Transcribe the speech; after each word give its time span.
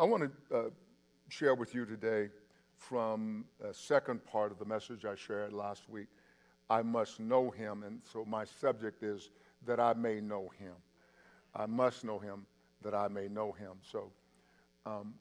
I 0.00 0.04
want 0.04 0.32
to 0.50 0.56
uh, 0.56 0.70
share 1.28 1.54
with 1.54 1.74
you 1.74 1.84
today 1.84 2.30
from 2.78 3.44
a 3.62 3.74
second 3.74 4.24
part 4.24 4.50
of 4.50 4.58
the 4.58 4.64
message 4.64 5.04
I 5.04 5.14
shared 5.14 5.52
last 5.52 5.90
week. 5.90 6.06
I 6.70 6.80
must 6.80 7.20
know 7.20 7.50
him, 7.50 7.82
and 7.82 8.00
so 8.10 8.24
my 8.24 8.46
subject 8.46 9.02
is 9.02 9.28
that 9.66 9.78
I 9.78 9.92
may 9.92 10.22
know 10.22 10.50
him. 10.58 10.72
I 11.54 11.66
must 11.66 12.02
know 12.02 12.18
him 12.18 12.46
that 12.80 12.94
I 12.94 13.08
may 13.08 13.28
know 13.28 13.52
him. 13.52 13.72
So, 13.82 14.10
um, 14.86 15.12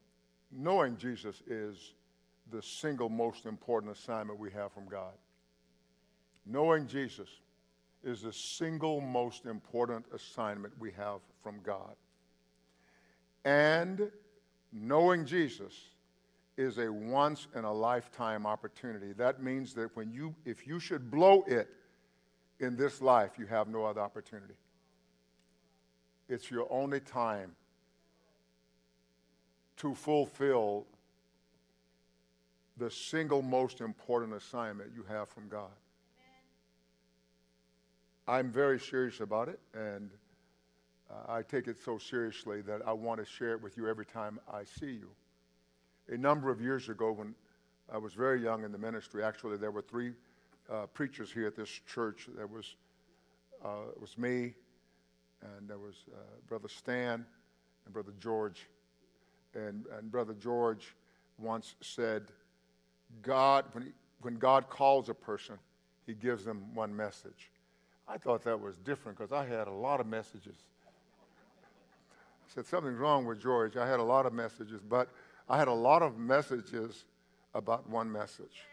knowing 0.50 0.96
Jesus 0.96 1.43
is 1.46 1.96
the 2.50 2.61
single 2.61 3.09
most 3.09 3.46
important 3.48 3.91
assignment 3.91 4.39
we 4.39 4.50
have 4.52 4.71
from 4.71 4.88
God. 4.88 5.11
Knowing 6.46 6.88
Jesus 6.88 7.27
is 8.02 8.21
the 8.21 8.32
single 8.32 9.02
most 9.02 9.46
important 9.46 10.05
assignment 10.14 10.73
we 10.80 10.91
have 10.91 11.20
from 11.43 11.59
God. 11.66 11.96
And 13.43 14.09
knowing 14.72 15.26
Jesus 15.26 15.74
is 16.58 16.77
a 16.77 16.91
once 16.91 17.48
in 17.55 17.64
a 17.64 17.73
lifetime 17.73 18.46
opportunity. 18.46 19.14
That 19.14 19.41
means 19.41 19.73
that 19.76 19.96
when 19.96 20.12
you 20.12 20.36
if 20.46 20.68
you 20.68 20.80
should 20.80 21.10
blow 21.10 21.44
it 21.48 21.70
in 22.60 22.76
this 22.76 23.02
life, 23.02 23.32
you 23.40 23.46
have 23.46 23.68
no 23.68 23.86
other 23.86 24.02
opportunity. 24.02 24.55
It's 26.27 26.52
your 26.52 26.68
only 26.72 27.00
time 27.00 27.55
to 29.77 29.96
fulfill 29.96 30.86
the 32.77 32.91
single 32.91 33.41
most 33.41 33.82
important 33.82 34.34
assignment 34.34 34.91
you 34.96 35.04
have 35.04 35.30
from 35.30 35.48
God. 35.48 35.72
I'm 38.27 38.52
very 38.52 38.80
serious 38.80 39.22
about 39.22 39.49
it, 39.49 39.60
and 39.74 40.12
uh, 41.09 41.31
I 41.31 41.41
take 41.41 41.68
it 41.68 41.77
so 41.84 41.98
seriously 41.98 42.62
that 42.62 42.81
I 42.86 42.94
want 42.94 43.20
to 43.20 43.26
share 43.26 43.54
it 43.54 43.62
with 43.62 43.77
you 43.77 43.88
every 43.88 44.05
time 44.05 44.40
I 44.52 44.63
see 44.63 44.91
you. 44.91 45.09
A 46.09 46.18
number 46.18 46.52
of 46.52 46.62
years 46.62 46.90
ago, 46.90 47.12
when 47.12 47.35
I 47.91 47.98
was 47.98 48.13
very 48.13 48.41
young 48.41 48.63
in 48.63 48.71
the 48.71 48.77
ministry, 48.77 49.24
actually, 49.24 49.57
there 49.57 49.71
were 49.71 49.82
three 49.82 50.13
uh, 50.71 50.85
preachers 50.87 51.32
here 51.32 51.48
at 51.48 51.55
this 51.55 51.70
church. 51.91 52.27
There 52.35 52.48
was, 52.48 52.76
uh, 53.63 53.91
was 53.99 54.18
me, 54.18 54.54
and 55.41 55.68
there 55.68 55.80
was 55.80 55.96
uh, 56.12 56.18
Brother 56.48 56.68
Stan 56.68 57.26
and 57.85 57.93
Brother 57.93 58.13
George. 58.20 58.68
And, 59.55 59.85
and 59.98 60.12
Brother 60.12 60.34
George 60.34 60.96
once 61.37 61.76
said, 61.82 62.26
God, 63.24 63.65
when, 63.71 63.85
he, 63.85 63.91
when 64.22 64.38
God 64.38 64.69
calls 64.69 65.09
a 65.09 65.13
person, 65.13 65.56
he 66.06 66.13
gives 66.13 66.44
them 66.46 66.75
one 66.75 66.96
message. 66.96 67.52
I 68.07 68.18
thought 68.18 68.44
that 68.44 68.59
was 68.59 68.78
different 68.78 69.18
because 69.18 69.31
I 69.31 69.46
had 69.46 69.68
a 69.68 69.72
lot 69.72 70.00
of 70.00 70.07
messages. 70.07 70.56
I 72.50 72.56
said, 72.56 72.66
something's 72.66 72.97
wrong 72.97 73.25
with 73.25 73.40
George. 73.40 73.78
I 73.78 73.88
had 73.88 74.00
a 74.00 74.03
lot 74.03 74.25
of 74.25 74.34
messages, 74.34 74.81
but 74.81 75.09
I 75.47 75.58
had 75.58 75.68
a 75.68 75.74
lot 75.74 76.02
of 76.02 76.18
messages 76.18 77.06
about 77.53 77.88
one 77.88 78.12
message. 78.12 78.64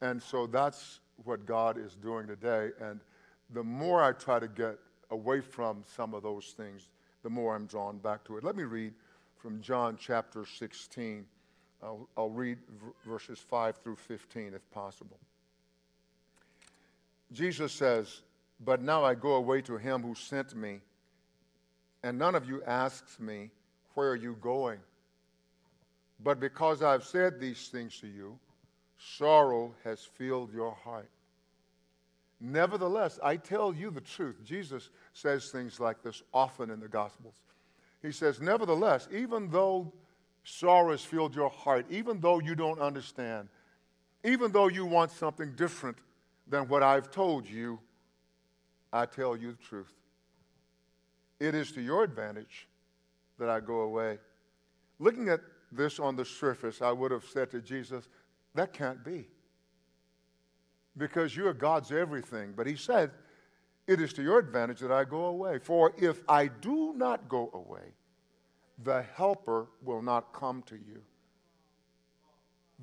And 0.00 0.22
so 0.22 0.46
that's 0.46 1.00
what 1.24 1.46
God 1.46 1.78
is 1.78 1.96
doing 1.96 2.26
today. 2.28 2.70
And 2.80 3.00
the 3.50 3.64
more 3.64 4.02
I 4.02 4.12
try 4.12 4.38
to 4.38 4.48
get 4.48 4.78
away 5.10 5.40
from 5.40 5.82
some 5.96 6.14
of 6.14 6.22
those 6.22 6.54
things, 6.56 6.88
the 7.22 7.30
more 7.30 7.56
I'm 7.56 7.66
drawn 7.66 7.98
back 7.98 8.24
to 8.24 8.36
it. 8.36 8.44
Let 8.44 8.54
me 8.54 8.64
read 8.64 8.94
from 9.36 9.60
John 9.60 9.96
chapter 10.00 10.44
16. 10.46 11.24
I'll, 11.82 12.08
I'll 12.16 12.30
read 12.30 12.58
v- 12.68 12.92
verses 13.08 13.38
5 13.38 13.78
through 13.78 13.96
15 13.96 14.54
if 14.54 14.70
possible. 14.70 15.18
Jesus 17.32 17.72
says, 17.72 18.22
But 18.64 18.80
now 18.80 19.04
I 19.04 19.14
go 19.14 19.34
away 19.34 19.60
to 19.62 19.76
him 19.76 20.02
who 20.02 20.14
sent 20.14 20.54
me, 20.54 20.80
and 22.04 22.18
none 22.18 22.34
of 22.34 22.46
you 22.46 22.62
asks 22.64 23.18
me, 23.18 23.50
Where 23.94 24.10
are 24.10 24.16
you 24.16 24.36
going? 24.40 24.78
But 26.22 26.38
because 26.38 26.82
I've 26.82 27.02
said 27.02 27.40
these 27.40 27.68
things 27.68 27.98
to 28.00 28.06
you, 28.06 28.38
sorrow 28.98 29.74
has 29.84 30.00
filled 30.04 30.52
your 30.52 30.72
heart. 30.72 31.08
Nevertheless, 32.40 33.18
I 33.22 33.36
tell 33.36 33.74
you 33.74 33.90
the 33.90 34.02
truth. 34.02 34.36
Jesus 34.44 34.90
says 35.14 35.50
things 35.50 35.80
like 35.80 36.02
this 36.02 36.22
often 36.34 36.70
in 36.70 36.78
the 36.78 36.88
Gospels. 36.88 37.36
He 38.02 38.12
says, 38.12 38.38
Nevertheless, 38.38 39.08
even 39.10 39.48
though 39.48 39.90
sorrow 40.44 40.90
has 40.90 41.02
filled 41.02 41.34
your 41.34 41.48
heart, 41.48 41.86
even 41.88 42.20
though 42.20 42.38
you 42.38 42.54
don't 42.54 42.80
understand, 42.80 43.48
even 44.24 44.52
though 44.52 44.68
you 44.68 44.84
want 44.84 45.10
something 45.10 45.54
different 45.56 45.96
than 46.46 46.68
what 46.68 46.82
I've 46.82 47.10
told 47.10 47.48
you, 47.48 47.78
I 48.92 49.06
tell 49.06 49.34
you 49.36 49.52
the 49.52 49.62
truth. 49.62 49.92
It 51.44 51.54
is 51.54 51.72
to 51.72 51.82
your 51.82 52.04
advantage 52.04 52.68
that 53.38 53.50
I 53.50 53.60
go 53.60 53.80
away. 53.80 54.18
Looking 54.98 55.28
at 55.28 55.40
this 55.70 56.00
on 56.00 56.16
the 56.16 56.24
surface, 56.24 56.80
I 56.80 56.90
would 56.90 57.10
have 57.10 57.24
said 57.24 57.50
to 57.50 57.60
Jesus, 57.60 58.08
That 58.54 58.72
can't 58.72 59.04
be. 59.04 59.28
Because 60.96 61.36
you're 61.36 61.52
God's 61.52 61.92
everything. 61.92 62.54
But 62.56 62.66
he 62.66 62.76
said, 62.76 63.10
It 63.86 64.00
is 64.00 64.14
to 64.14 64.22
your 64.22 64.38
advantage 64.38 64.80
that 64.80 64.90
I 64.90 65.04
go 65.04 65.26
away. 65.26 65.58
For 65.58 65.92
if 65.98 66.22
I 66.26 66.46
do 66.46 66.94
not 66.96 67.28
go 67.28 67.50
away, 67.52 67.92
the 68.82 69.02
helper 69.14 69.66
will 69.82 70.00
not 70.00 70.32
come 70.32 70.62
to 70.62 70.76
you. 70.76 71.02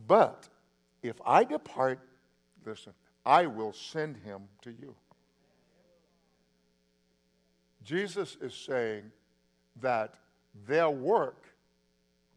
But 0.08 0.48
if 1.02 1.20
I 1.26 1.46
depart, 1.46 2.00
listen, 2.64 2.94
I 3.26 3.48
will 3.48 3.74
send 3.74 4.18
him 4.18 4.44
to 4.62 4.70
you. 4.70 4.94
Jesus 7.84 8.38
is 8.42 8.54
saying 8.54 9.12
that 9.82 10.16
their 10.68 10.90
work 10.90 11.46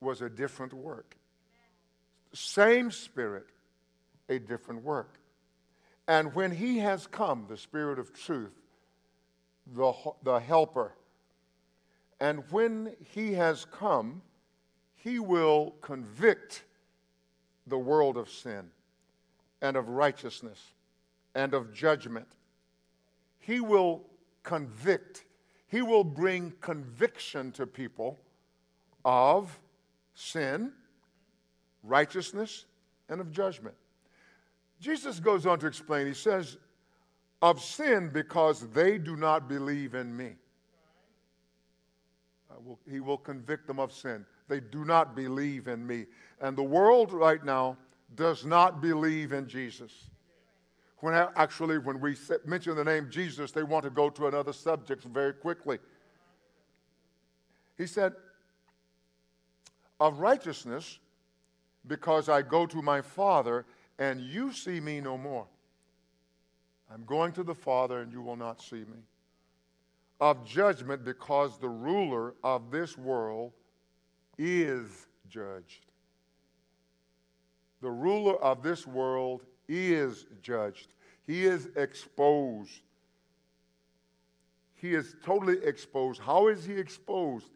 was 0.00 0.22
a 0.22 0.28
different 0.28 0.72
work. 0.72 1.16
Same 2.32 2.90
Spirit, 2.90 3.46
a 4.28 4.38
different 4.38 4.82
work. 4.82 5.18
And 6.06 6.34
when 6.34 6.50
He 6.50 6.78
has 6.78 7.06
come, 7.06 7.46
the 7.48 7.56
Spirit 7.56 7.98
of 7.98 8.12
truth, 8.12 8.54
the, 9.66 9.92
the 10.22 10.38
Helper, 10.38 10.92
and 12.20 12.44
when 12.50 12.94
He 13.14 13.32
has 13.34 13.64
come, 13.66 14.22
He 14.96 15.18
will 15.18 15.74
convict 15.80 16.64
the 17.66 17.78
world 17.78 18.16
of 18.16 18.28
sin 18.28 18.70
and 19.62 19.76
of 19.76 19.88
righteousness 19.88 20.60
and 21.34 21.54
of 21.54 21.72
judgment. 21.72 22.28
He 23.40 23.60
will 23.60 24.02
convict, 24.42 25.24
He 25.74 25.82
will 25.82 26.04
bring 26.04 26.52
conviction 26.60 27.50
to 27.50 27.66
people 27.66 28.16
of 29.04 29.58
sin, 30.14 30.70
righteousness, 31.82 32.66
and 33.08 33.20
of 33.20 33.32
judgment. 33.32 33.74
Jesus 34.78 35.18
goes 35.18 35.46
on 35.46 35.58
to 35.58 35.66
explain, 35.66 36.06
he 36.06 36.14
says, 36.14 36.58
of 37.42 37.60
sin 37.60 38.08
because 38.12 38.68
they 38.68 38.98
do 38.98 39.16
not 39.16 39.48
believe 39.48 39.96
in 39.96 40.16
me. 40.16 40.34
Will, 42.64 42.78
he 42.88 43.00
will 43.00 43.18
convict 43.18 43.66
them 43.66 43.80
of 43.80 43.92
sin. 43.92 44.24
They 44.46 44.60
do 44.60 44.84
not 44.84 45.16
believe 45.16 45.66
in 45.66 45.84
me. 45.84 46.06
And 46.40 46.56
the 46.56 46.62
world 46.62 47.12
right 47.12 47.44
now 47.44 47.76
does 48.14 48.46
not 48.46 48.80
believe 48.80 49.32
in 49.32 49.48
Jesus. 49.48 49.92
When 51.04 51.12
actually, 51.12 51.76
when 51.76 52.00
we 52.00 52.16
mention 52.46 52.76
the 52.76 52.82
name 52.82 53.08
Jesus, 53.10 53.50
they 53.50 53.62
want 53.62 53.84
to 53.84 53.90
go 53.90 54.08
to 54.08 54.26
another 54.26 54.54
subject 54.54 55.04
very 55.04 55.34
quickly. 55.34 55.78
He 57.76 57.86
said, 57.86 58.14
of 60.00 60.20
righteousness 60.20 60.98
because 61.86 62.30
I 62.30 62.40
go 62.40 62.64
to 62.64 62.80
my 62.80 63.02
Father 63.02 63.66
and 63.98 64.18
you 64.18 64.50
see 64.54 64.80
me 64.80 65.02
no 65.02 65.18
more. 65.18 65.46
I'm 66.90 67.04
going 67.04 67.32
to 67.32 67.42
the 67.42 67.54
Father 67.54 68.00
and 68.00 68.10
you 68.10 68.22
will 68.22 68.36
not 68.36 68.62
see 68.62 68.76
me. 68.76 69.04
Of 70.22 70.46
judgment 70.46 71.04
because 71.04 71.58
the 71.58 71.68
ruler 71.68 72.32
of 72.42 72.70
this 72.70 72.96
world 72.96 73.52
is 74.38 74.88
judged. 75.28 75.84
The 77.82 77.90
ruler 77.90 78.42
of 78.42 78.62
this 78.62 78.86
world 78.86 79.42
is 79.68 80.26
judged. 80.42 80.92
He 81.26 81.44
is 81.44 81.68
exposed. 81.76 82.80
He 84.74 84.94
is 84.94 85.16
totally 85.24 85.62
exposed. 85.64 86.20
How 86.20 86.48
is 86.48 86.64
he 86.64 86.74
exposed? 86.74 87.46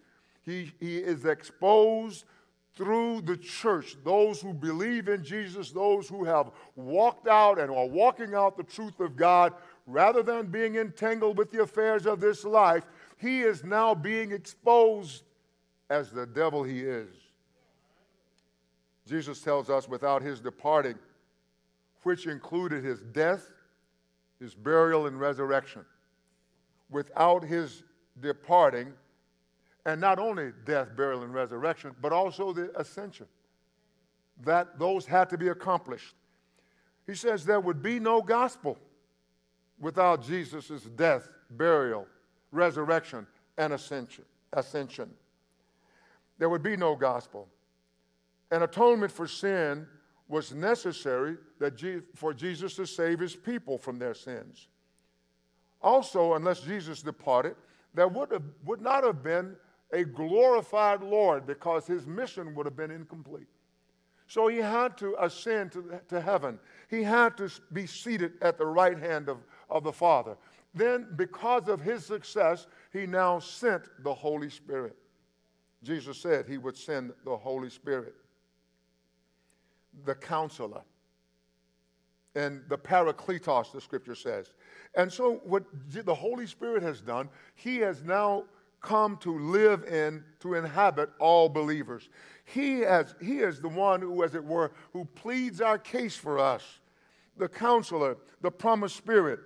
He, 0.44 0.72
he 0.80 0.98
is 0.98 1.26
exposed 1.26 2.24
through 2.74 3.22
the 3.22 3.36
church, 3.36 3.96
those 4.04 4.40
who 4.40 4.54
believe 4.54 5.08
in 5.08 5.24
Jesus, 5.24 5.72
those 5.72 6.08
who 6.08 6.24
have 6.24 6.52
walked 6.76 7.26
out 7.26 7.58
and 7.58 7.70
are 7.70 7.86
walking 7.86 8.34
out 8.34 8.56
the 8.56 8.62
truth 8.62 9.00
of 9.00 9.16
God, 9.16 9.52
rather 9.86 10.22
than 10.22 10.46
being 10.46 10.76
entangled 10.76 11.36
with 11.36 11.50
the 11.50 11.60
affairs 11.60 12.06
of 12.06 12.20
this 12.20 12.44
life, 12.44 12.84
he 13.16 13.40
is 13.40 13.64
now 13.64 13.94
being 13.94 14.30
exposed 14.30 15.24
as 15.90 16.10
the 16.10 16.24
devil 16.24 16.62
he 16.62 16.80
is. 16.80 17.08
Jesus 19.08 19.40
tells 19.40 19.70
us 19.70 19.88
without 19.88 20.22
his 20.22 20.38
departing, 20.38 20.94
which 22.02 22.26
included 22.26 22.84
his 22.84 23.00
death, 23.00 23.50
his 24.38 24.54
burial, 24.54 25.06
and 25.06 25.18
resurrection, 25.18 25.84
without 26.90 27.44
his 27.44 27.82
departing, 28.20 28.92
And 29.86 30.00
not 30.00 30.18
only 30.18 30.52
death, 30.66 30.94
burial, 30.94 31.22
and 31.22 31.32
resurrection, 31.32 31.94
but 32.02 32.12
also 32.12 32.52
the 32.52 32.70
ascension. 32.78 33.26
That 34.44 34.78
those 34.78 35.06
had 35.06 35.30
to 35.30 35.38
be 35.38 35.48
accomplished. 35.48 36.14
He 37.06 37.14
says 37.14 37.44
there 37.44 37.60
would 37.60 37.82
be 37.82 37.98
no 37.98 38.20
gospel 38.20 38.78
without 39.80 40.22
Jesus' 40.22 40.82
death, 40.94 41.30
burial, 41.50 42.06
resurrection, 42.52 43.26
and 43.56 43.72
ascension. 43.72 44.24
ascension. 44.52 45.10
There 46.38 46.50
would 46.50 46.62
be 46.62 46.76
no 46.76 46.94
gospel. 46.94 47.48
An 48.50 48.62
atonement 48.62 49.10
for 49.10 49.26
sin 49.26 49.86
was 50.28 50.52
necessary 50.52 51.36
that 51.58 51.76
Je- 51.76 52.02
for 52.14 52.34
Jesus 52.34 52.74
to 52.76 52.86
save 52.86 53.18
his 53.18 53.34
people 53.34 53.78
from 53.78 53.98
their 53.98 54.14
sins. 54.14 54.68
Also, 55.80 56.34
unless 56.34 56.60
Jesus 56.60 57.02
departed, 57.02 57.56
there 57.94 58.08
would, 58.08 58.30
have, 58.32 58.42
would 58.64 58.80
not 58.80 59.04
have 59.04 59.22
been 59.22 59.56
a 59.92 60.04
glorified 60.04 61.02
Lord 61.02 61.46
because 61.46 61.86
his 61.86 62.06
mission 62.06 62.54
would 62.54 62.66
have 62.66 62.76
been 62.76 62.90
incomplete. 62.90 63.46
So 64.26 64.48
he 64.48 64.58
had 64.58 64.98
to 64.98 65.16
ascend 65.20 65.72
to, 65.72 66.00
to 66.08 66.20
heaven. 66.20 66.58
He 66.90 67.02
had 67.02 67.36
to 67.38 67.50
be 67.72 67.86
seated 67.86 68.32
at 68.42 68.58
the 68.58 68.66
right 68.66 68.98
hand 68.98 69.30
of, 69.30 69.38
of 69.70 69.84
the 69.84 69.92
Father. 69.92 70.36
Then, 70.74 71.08
because 71.16 71.68
of 71.68 71.80
his 71.80 72.04
success, 72.04 72.66
he 72.92 73.06
now 73.06 73.38
sent 73.38 73.84
the 74.04 74.12
Holy 74.12 74.50
Spirit. 74.50 74.96
Jesus 75.82 76.18
said 76.18 76.46
he 76.46 76.58
would 76.58 76.76
send 76.76 77.12
the 77.24 77.36
Holy 77.36 77.70
Spirit, 77.70 78.14
the 80.04 80.14
counselor, 80.14 80.82
and 82.34 82.62
the 82.68 82.78
parakletos, 82.78 83.72
the 83.72 83.80
scripture 83.80 84.14
says. 84.14 84.52
And 84.94 85.12
so, 85.12 85.40
what 85.44 85.64
the 85.90 86.14
Holy 86.14 86.46
Spirit 86.46 86.82
has 86.82 87.00
done, 87.00 87.28
he 87.54 87.78
has 87.78 88.02
now 88.02 88.44
come 88.80 89.16
to 89.18 89.38
live 89.38 89.84
in, 89.84 90.24
to 90.40 90.54
inhabit 90.54 91.10
all 91.18 91.48
believers. 91.48 92.08
He, 92.44 92.80
has, 92.80 93.14
he 93.20 93.38
is 93.38 93.60
the 93.60 93.68
one 93.68 94.00
who, 94.00 94.22
as 94.22 94.34
it 94.34 94.44
were, 94.44 94.70
who 94.92 95.04
pleads 95.04 95.60
our 95.60 95.78
case 95.78 96.16
for 96.16 96.38
us. 96.38 96.62
The 97.36 97.48
counselor, 97.48 98.16
the 98.40 98.50
promised 98.50 98.96
spirit, 98.96 99.40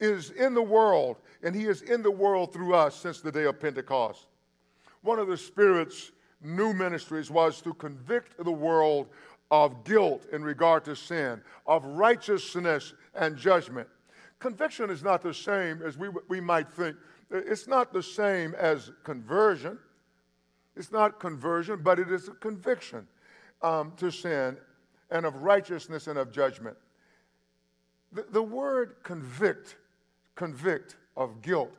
is 0.00 0.30
in 0.30 0.54
the 0.54 0.62
world, 0.62 1.18
and 1.42 1.54
he 1.54 1.66
is 1.66 1.82
in 1.82 2.02
the 2.02 2.10
world 2.10 2.52
through 2.52 2.74
us 2.74 2.96
since 2.96 3.20
the 3.20 3.32
day 3.32 3.44
of 3.44 3.60
Pentecost. 3.60 4.26
One 5.02 5.18
of 5.18 5.28
the 5.28 5.36
Spirit's 5.36 6.12
new 6.42 6.72
ministries 6.72 7.30
was 7.30 7.60
to 7.62 7.72
convict 7.74 8.42
the 8.42 8.52
world 8.52 9.08
of 9.52 9.84
guilt 9.84 10.26
in 10.32 10.42
regard 10.42 10.82
to 10.82 10.96
sin, 10.96 11.38
of 11.66 11.84
righteousness 11.84 12.94
and 13.14 13.36
judgment. 13.36 13.86
Conviction 14.38 14.88
is 14.88 15.04
not 15.04 15.22
the 15.22 15.34
same 15.34 15.82
as 15.82 15.98
we, 15.98 16.08
we 16.28 16.40
might 16.40 16.72
think. 16.72 16.96
It's 17.30 17.68
not 17.68 17.92
the 17.92 18.02
same 18.02 18.54
as 18.54 18.90
conversion. 19.04 19.78
It's 20.74 20.90
not 20.90 21.20
conversion, 21.20 21.80
but 21.82 21.98
it 21.98 22.10
is 22.10 22.28
a 22.28 22.32
conviction 22.32 23.06
um, 23.60 23.92
to 23.98 24.10
sin 24.10 24.56
and 25.10 25.26
of 25.26 25.36
righteousness 25.36 26.06
and 26.06 26.18
of 26.18 26.32
judgment. 26.32 26.76
The, 28.10 28.24
the 28.30 28.42
word 28.42 28.96
convict, 29.02 29.76
convict 30.34 30.96
of 31.14 31.42
guilt, 31.42 31.76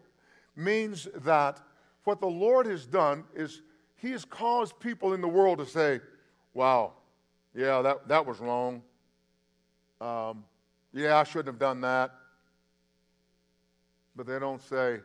means 0.55 1.07
that 1.23 1.59
what 2.03 2.21
the 2.21 2.27
Lord 2.27 2.67
has 2.67 2.85
done 2.85 3.23
is 3.33 3.63
He 3.95 4.11
has 4.11 4.25
caused 4.25 4.79
people 4.79 5.13
in 5.13 5.21
the 5.21 5.27
world 5.27 5.57
to 5.57 5.65
say, 5.65 6.01
wow, 6.53 6.93
yeah, 7.55 7.81
that, 7.81 8.07
that 8.07 8.25
was 8.25 8.39
wrong. 8.39 8.81
Um, 10.01 10.43
yeah, 10.93 11.17
I 11.17 11.23
shouldn't 11.23 11.47
have 11.47 11.59
done 11.59 11.81
that 11.81 12.11
but 14.15 14.27
they 14.27 14.39
don't 14.39 14.61
say, 14.61 14.99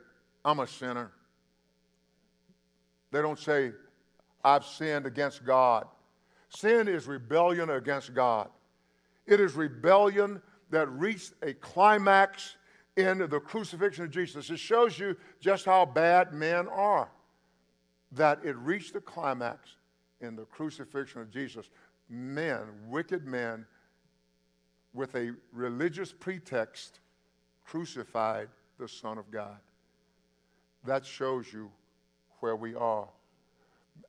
I'm 0.44 0.60
a 0.60 0.66
sinner. 0.66 1.12
They 3.10 3.22
don't 3.22 3.38
say, 3.38 3.72
I've 4.44 4.64
sinned 4.64 5.06
against 5.06 5.44
God. 5.44 5.86
Sin 6.50 6.88
is 6.88 7.06
rebellion 7.06 7.70
against 7.70 8.14
God. 8.14 8.48
It 9.26 9.40
is 9.40 9.54
rebellion 9.54 10.40
that 10.70 10.88
reached 10.90 11.32
a 11.42 11.54
climax 11.54 12.56
in 12.96 13.18
the 13.18 13.40
crucifixion 13.40 14.04
of 14.04 14.10
Jesus. 14.10 14.50
It 14.50 14.58
shows 14.58 14.98
you 14.98 15.16
just 15.40 15.64
how 15.64 15.84
bad 15.84 16.32
men 16.32 16.68
are, 16.68 17.10
that 18.12 18.40
it 18.44 18.56
reached 18.56 18.94
the 18.94 19.00
climax 19.00 19.76
in 20.20 20.36
the 20.36 20.44
crucifixion 20.44 21.20
of 21.20 21.30
Jesus. 21.30 21.70
Men, 22.08 22.60
wicked 22.88 23.26
men, 23.26 23.66
with 24.94 25.14
a 25.14 25.34
religious 25.52 26.12
pretext, 26.12 27.00
crucified 27.64 28.48
the 28.78 28.88
Son 28.88 29.18
of 29.18 29.30
God. 29.30 29.58
That 30.84 31.04
shows 31.04 31.52
you 31.52 31.70
where 32.40 32.56
we 32.56 32.74
are. 32.74 33.08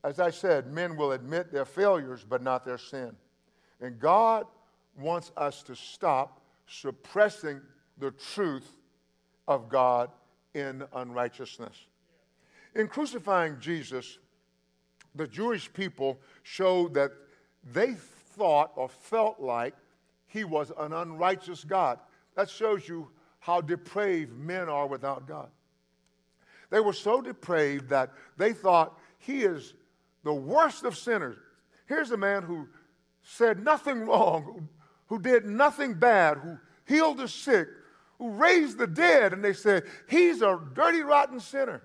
As 0.03 0.19
I 0.19 0.29
said, 0.29 0.71
men 0.71 0.95
will 0.95 1.11
admit 1.11 1.51
their 1.51 1.65
failures, 1.65 2.25
but 2.27 2.41
not 2.41 2.63
their 2.63 2.77
sin. 2.77 3.15
And 3.81 3.99
God 3.99 4.45
wants 4.97 5.31
us 5.35 5.61
to 5.63 5.75
stop 5.75 6.41
suppressing 6.67 7.61
the 7.97 8.11
truth 8.11 8.77
of 9.47 9.67
God 9.67 10.09
in 10.53 10.83
unrighteousness. 10.93 11.75
In 12.75 12.87
crucifying 12.87 13.57
Jesus, 13.59 14.19
the 15.15 15.27
Jewish 15.27 15.71
people 15.73 16.19
showed 16.43 16.93
that 16.93 17.11
they 17.63 17.93
thought 17.93 18.71
or 18.75 18.89
felt 18.89 19.39
like 19.39 19.75
he 20.27 20.43
was 20.43 20.71
an 20.77 20.93
unrighteous 20.93 21.63
God. 21.63 21.99
That 22.35 22.49
shows 22.49 22.87
you 22.87 23.09
how 23.39 23.61
depraved 23.61 24.37
men 24.37 24.69
are 24.69 24.87
without 24.87 25.27
God. 25.27 25.49
They 26.69 26.79
were 26.79 26.93
so 26.93 27.21
depraved 27.21 27.89
that 27.89 28.11
they 28.37 28.53
thought 28.53 28.97
he 29.17 29.43
is 29.43 29.73
the 30.23 30.33
worst 30.33 30.83
of 30.83 30.97
sinners. 30.97 31.37
Here's 31.87 32.11
a 32.11 32.17
man 32.17 32.43
who 32.43 32.67
said 33.23 33.63
nothing 33.63 34.05
wrong, 34.05 34.69
who, 35.07 35.19
did 35.19 35.45
nothing 35.45 35.95
bad, 35.95 36.37
who 36.37 36.57
healed 36.85 37.17
the 37.17 37.27
sick, 37.27 37.67
who 38.19 38.29
raised 38.29 38.77
the 38.77 38.87
dead, 38.87 39.33
and 39.33 39.43
they 39.43 39.53
said, 39.53 39.83
He's 40.07 40.41
a 40.41 40.59
dirty, 40.73 41.01
rotten 41.01 41.39
sinner. 41.39 41.81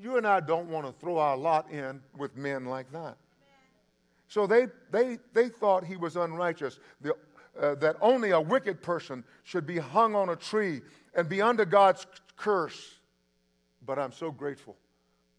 You 0.00 0.16
and 0.16 0.26
I 0.26 0.40
don't 0.40 0.68
want 0.68 0.86
to 0.86 0.92
throw 0.92 1.18
our 1.18 1.36
lot 1.36 1.70
in 1.70 2.00
with 2.16 2.36
men 2.36 2.66
like 2.66 2.90
that. 2.92 3.16
So 4.30 4.46
they, 4.46 4.68
they, 4.92 5.18
they 5.34 5.48
thought 5.48 5.84
he 5.84 5.96
was 5.96 6.16
unrighteous. 6.16 6.78
The 7.00 7.14
uh, 7.60 7.74
that 7.74 7.96
only 8.00 8.30
a 8.30 8.40
wicked 8.40 8.80
person 8.80 9.24
should 9.42 9.66
be 9.66 9.76
hung 9.76 10.14
on 10.14 10.28
a 10.28 10.36
tree 10.36 10.80
and 11.14 11.28
be 11.28 11.42
under 11.42 11.64
God's 11.64 12.06
curse. 12.36 12.94
But 13.84 13.98
I'm 13.98 14.12
so 14.12 14.30
grateful 14.30 14.76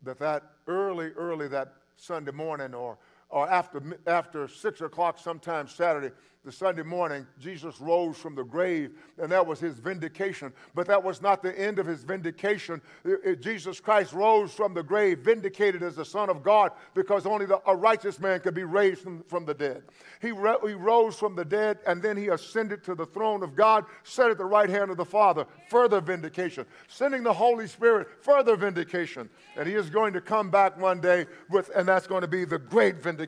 that 0.03 0.19
that 0.19 0.43
early, 0.67 1.11
early 1.11 1.47
that 1.47 1.73
Sunday 1.95 2.33
morning 2.33 2.73
or, 2.73 2.97
or 3.31 3.49
after, 3.49 3.81
after 4.05 4.47
6 4.47 4.81
o'clock 4.81 5.17
sometime 5.17 5.67
Saturday, 5.67 6.11
the 6.43 6.51
Sunday 6.51 6.81
morning, 6.81 7.27
Jesus 7.39 7.79
rose 7.79 8.17
from 8.17 8.33
the 8.33 8.43
grave, 8.43 8.97
and 9.19 9.31
that 9.31 9.45
was 9.45 9.59
his 9.59 9.77
vindication. 9.77 10.51
But 10.73 10.87
that 10.87 11.03
was 11.03 11.21
not 11.21 11.43
the 11.43 11.57
end 11.57 11.77
of 11.77 11.85
his 11.85 12.03
vindication. 12.03 12.81
It, 13.05 13.19
it, 13.23 13.41
Jesus 13.43 13.79
Christ 13.79 14.11
rose 14.11 14.51
from 14.51 14.73
the 14.73 14.81
grave, 14.81 15.19
vindicated 15.19 15.83
as 15.83 15.95
the 15.95 16.05
Son 16.05 16.31
of 16.31 16.41
God, 16.41 16.71
because 16.95 17.27
only 17.27 17.45
the, 17.45 17.61
a 17.67 17.75
righteous 17.75 18.19
man 18.19 18.39
could 18.39 18.55
be 18.55 18.63
raised 18.63 19.01
from, 19.01 19.21
from 19.27 19.45
the 19.45 19.53
dead. 19.53 19.83
He, 20.19 20.31
re, 20.31 20.55
he 20.65 20.73
rose 20.73 21.15
from 21.15 21.35
the 21.35 21.45
dead, 21.45 21.77
and 21.85 22.01
then 22.01 22.17
he 22.17 22.29
ascended 22.29 22.83
to 22.85 22.95
the 22.95 23.05
throne 23.05 23.43
of 23.43 23.55
God, 23.55 23.85
sat 24.03 24.31
at 24.31 24.39
the 24.39 24.45
right 24.45 24.69
hand 24.69 24.89
of 24.89 24.97
the 24.97 25.05
Father, 25.05 25.45
further 25.69 26.01
vindication. 26.01 26.65
Sending 26.87 27.21
the 27.21 27.33
Holy 27.33 27.67
Spirit, 27.67 28.07
further 28.23 28.55
vindication. 28.55 29.29
And 29.55 29.67
he 29.67 29.75
is 29.75 29.91
going 29.91 30.13
to 30.13 30.21
come 30.21 30.49
back 30.49 30.75
one 30.81 31.01
day, 31.01 31.27
with, 31.51 31.69
and 31.75 31.87
that's 31.87 32.07
going 32.07 32.21
to 32.21 32.27
be 32.27 32.45
the 32.45 32.57
great 32.57 32.95
vindication. 32.95 33.20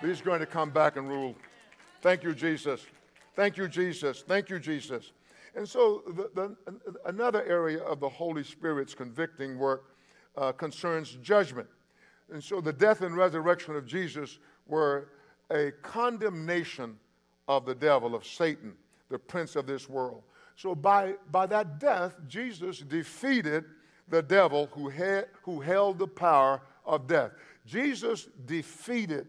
He's 0.00 0.20
going 0.20 0.40
to 0.40 0.46
come 0.46 0.70
back 0.70 0.96
and 0.96 1.08
rule. 1.08 1.34
Thank 2.00 2.22
you, 2.22 2.34
Jesus. 2.34 2.86
Thank 3.34 3.56
you, 3.56 3.68
Jesus. 3.68 4.22
Thank 4.26 4.50
you, 4.50 4.58
Jesus. 4.58 5.12
And 5.54 5.68
so, 5.68 6.02
the, 6.08 6.30
the, 6.34 6.56
another 7.06 7.44
area 7.44 7.80
of 7.80 8.00
the 8.00 8.08
Holy 8.08 8.44
Spirit's 8.44 8.94
convicting 8.94 9.58
work 9.58 9.94
uh, 10.36 10.52
concerns 10.52 11.18
judgment. 11.22 11.68
And 12.32 12.42
so, 12.42 12.60
the 12.60 12.72
death 12.72 13.00
and 13.00 13.16
resurrection 13.16 13.74
of 13.74 13.86
Jesus 13.86 14.38
were 14.66 15.08
a 15.50 15.72
condemnation 15.82 16.96
of 17.48 17.64
the 17.64 17.74
devil, 17.74 18.14
of 18.14 18.26
Satan, 18.26 18.74
the 19.08 19.18
prince 19.18 19.56
of 19.56 19.66
this 19.66 19.88
world. 19.88 20.22
So, 20.56 20.74
by, 20.74 21.14
by 21.30 21.46
that 21.46 21.80
death, 21.80 22.16
Jesus 22.28 22.80
defeated 22.80 23.64
the 24.08 24.22
devil 24.22 24.68
who, 24.72 24.88
had, 24.88 25.26
who 25.42 25.60
held 25.60 25.98
the 25.98 26.08
power 26.08 26.62
of 26.84 27.06
death. 27.06 27.32
Jesus 27.68 28.28
defeated 28.46 29.26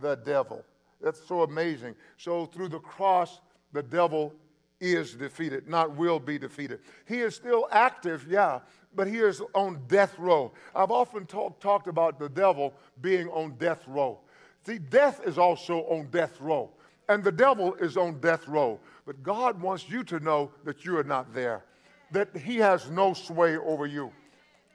the 0.00 0.16
devil. 0.16 0.64
That's 1.00 1.24
so 1.26 1.42
amazing. 1.42 1.94
So 2.16 2.46
through 2.46 2.68
the 2.68 2.80
cross, 2.80 3.40
the 3.72 3.82
devil 3.82 4.34
is 4.80 5.14
defeated, 5.14 5.68
not 5.68 5.96
will 5.96 6.18
be 6.18 6.38
defeated. 6.38 6.80
He 7.06 7.20
is 7.20 7.34
still 7.34 7.68
active, 7.70 8.26
yeah, 8.28 8.60
but 8.94 9.06
he 9.06 9.18
is 9.18 9.40
on 9.54 9.80
death 9.86 10.18
row. 10.18 10.52
I've 10.74 10.90
often 10.90 11.26
talk, 11.26 11.60
talked 11.60 11.86
about 11.86 12.18
the 12.18 12.28
devil 12.28 12.74
being 13.00 13.28
on 13.28 13.54
death 13.58 13.84
row. 13.86 14.18
See, 14.66 14.78
death 14.78 15.20
is 15.24 15.38
also 15.38 15.82
on 15.82 16.08
death 16.10 16.40
row, 16.40 16.70
and 17.08 17.22
the 17.22 17.32
devil 17.32 17.74
is 17.74 17.96
on 17.96 18.20
death 18.20 18.48
row. 18.48 18.80
But 19.06 19.22
God 19.22 19.60
wants 19.60 19.88
you 19.88 20.02
to 20.04 20.18
know 20.18 20.50
that 20.64 20.84
you 20.84 20.98
are 20.98 21.04
not 21.04 21.32
there, 21.32 21.64
that 22.10 22.36
he 22.36 22.56
has 22.56 22.90
no 22.90 23.14
sway 23.14 23.56
over 23.56 23.86
you. 23.86 24.12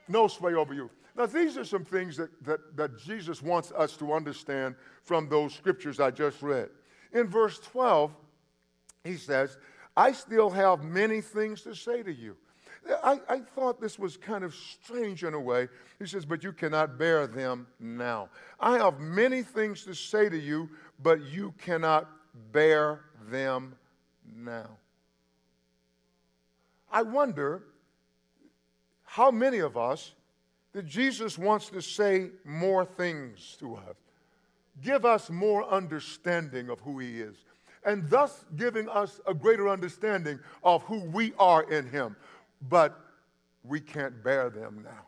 No 0.08 0.28
sway 0.28 0.54
over 0.54 0.74
you. 0.74 0.90
Now, 1.16 1.26
these 1.26 1.58
are 1.58 1.66
some 1.66 1.84
things 1.84 2.18
that, 2.18 2.30
that, 2.46 2.78
that 2.78 2.98
Jesus 3.00 3.42
wants 3.42 3.72
us 3.72 3.98
to 3.98 4.14
understand 4.14 4.76
from 5.04 5.28
those 5.28 5.54
scriptures 5.54 6.00
I 6.00 6.12
just 6.12 6.42
read. 6.42 6.70
In 7.14 7.28
verse 7.28 7.60
12, 7.60 8.16
he 9.04 9.18
says, 9.18 9.58
I 9.96 10.14
still 10.14 10.50
have 10.50 10.84
many 10.84 11.22
things 11.22 11.62
to 11.64 11.76
say 11.76 12.02
to 12.04 12.14
you. 12.14 12.38
I, 13.04 13.20
I, 13.30 13.40
thought 13.40 13.80
this 13.80 14.00
was 14.00 14.18
kind 14.18 14.44
of 14.44 14.56
strange 14.56 15.24
in 15.24 15.36
a 15.36 15.40
way. 15.40 15.68
He 16.00 16.08
says, 16.08 16.26
But 16.26 16.44
you 16.44 16.52
cannot 16.52 16.98
bear 16.98 17.28
them 17.28 17.68
now. 17.80 18.30
I 18.60 18.78
have 18.80 19.00
many 19.00 19.44
things 19.44 19.84
to 19.84 19.94
say 19.94 20.30
to 20.30 20.38
you, 20.38 20.68
but 21.04 21.22
you 21.22 21.54
cannot 21.60 22.10
bear 22.52 23.02
them 23.30 23.76
now. 24.36 24.70
I 26.92 27.04
wonder 27.04 27.64
how 29.04 29.30
many 29.30 29.60
of 29.60 29.78
us 29.78 30.14
that 30.74 30.86
Jesus 30.86 31.38
wants 31.38 31.70
to 31.70 31.82
say 31.82 32.30
more 32.46 32.86
things 32.86 33.58
to 33.60 33.76
us, 33.76 33.96
give 34.82 35.06
us 35.06 35.30
more 35.30 35.70
understanding 35.70 36.70
of 36.70 36.80
who 36.80 37.00
He 37.00 37.20
is, 37.20 37.36
and 37.86 38.10
thus 38.10 38.46
giving 38.56 38.88
us 38.90 39.20
a 39.28 39.34
greater 39.34 39.68
understanding 39.68 40.40
of 40.64 40.84
who 40.84 41.00
we 41.06 41.34
are 41.38 41.64
in 41.72 41.88
Him. 41.88 42.16
But 42.70 42.98
we 43.64 43.80
can't 43.80 44.24
bear 44.24 44.50
them 44.50 44.82
now. 44.84 45.06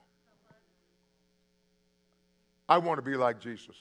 I 2.67 2.77
want 2.77 2.97
to 2.97 3.01
be 3.01 3.15
like 3.15 3.39
Jesus. 3.39 3.75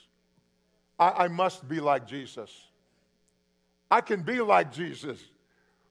I, 0.98 1.24
I 1.24 1.28
must 1.28 1.68
be 1.68 1.80
like 1.80 2.06
Jesus. 2.06 2.50
I 3.90 4.00
can 4.00 4.22
be 4.22 4.40
like 4.40 4.72
Jesus, 4.72 5.20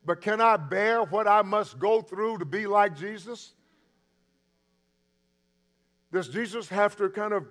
but 0.06 0.22
can 0.22 0.42
I 0.42 0.58
bear 0.58 1.04
what 1.04 1.28
I 1.28 1.44
must 1.44 1.78
go 1.78 2.02
through 2.02 2.40
to 2.40 2.46
be 2.46 2.66
like 2.66 2.96
Jesus? 2.96 3.54
Does 6.12 6.28
Jesus 6.28 6.70
have 6.70 6.96
to 6.98 7.10
kind 7.10 7.34
of 7.34 7.48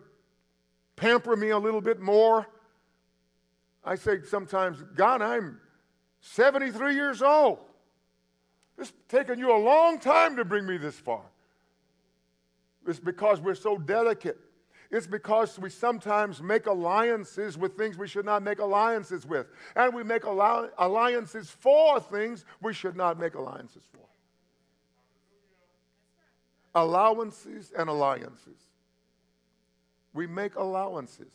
pamper 0.97 1.37
me 1.37 1.50
a 1.50 1.59
little 1.59 1.81
bit 1.81 2.00
more? 2.00 2.47
I 3.85 3.95
say 3.95 4.19
sometimes, 4.25 4.83
God, 4.95 5.23
I'm 5.23 5.59
73 6.21 6.95
years 6.95 7.23
old. 7.23 7.59
It's 8.79 8.93
taken 9.09 9.38
you 9.38 9.55
a 9.55 9.59
long 9.59 9.99
time 9.99 10.37
to 10.37 10.45
bring 10.45 10.67
me 10.67 10.76
this 10.76 10.99
far. 10.99 11.23
It's 12.87 12.99
because 12.99 13.40
we're 13.40 13.55
so 13.55 13.79
delicate. 13.79 14.38
It's 14.90 15.07
because 15.07 15.59
we 15.59 15.71
sometimes 15.71 16.43
make 16.43 16.67
alliances 16.67 17.57
with 17.57 17.76
things 17.76 17.97
we 17.97 18.09
should 18.09 18.25
not 18.25 18.43
make 18.43 18.59
alliances 18.59 19.25
with. 19.25 19.47
And 19.76 19.95
we 19.95 20.02
make 20.02 20.25
alliances 20.25 21.50
for 21.50 22.00
things 22.00 22.45
we 22.61 22.73
should 22.73 22.97
not 22.97 23.19
make 23.19 23.35
alliances 23.35 23.85
for 23.93 24.00
allowances 26.74 27.72
and 27.76 27.88
alliances. 27.88 28.58
We 30.12 30.26
make 30.26 30.56
allowances 30.56 31.32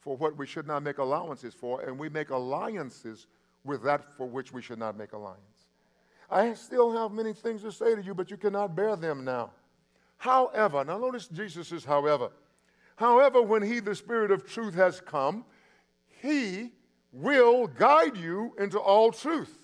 for 0.00 0.16
what 0.16 0.36
we 0.36 0.46
should 0.46 0.66
not 0.66 0.82
make 0.82 0.98
allowances 0.98 1.54
for, 1.54 1.82
and 1.82 1.98
we 1.98 2.08
make 2.08 2.30
alliances 2.30 3.26
with 3.64 3.82
that 3.82 4.16
for 4.16 4.26
which 4.26 4.52
we 4.52 4.62
should 4.62 4.78
not 4.78 4.96
make 4.96 5.12
alliance. 5.12 5.66
I 6.30 6.52
still 6.54 6.92
have 6.92 7.12
many 7.12 7.32
things 7.32 7.62
to 7.62 7.72
say 7.72 7.94
to 7.94 8.02
you, 8.02 8.14
but 8.14 8.30
you 8.30 8.36
cannot 8.36 8.76
bear 8.76 8.96
them 8.96 9.24
now. 9.24 9.50
However, 10.18 10.84
now 10.84 10.98
notice 10.98 11.28
Jesus 11.28 11.68
says, 11.68 11.84
however. 11.84 12.30
However, 12.96 13.40
when 13.40 13.62
He, 13.62 13.80
the 13.80 13.94
Spirit 13.94 14.30
of 14.30 14.46
truth, 14.46 14.74
has 14.74 15.00
come, 15.00 15.44
He 16.20 16.72
will 17.12 17.66
guide 17.66 18.16
you 18.16 18.54
into 18.58 18.78
all 18.78 19.12
truth. 19.12 19.56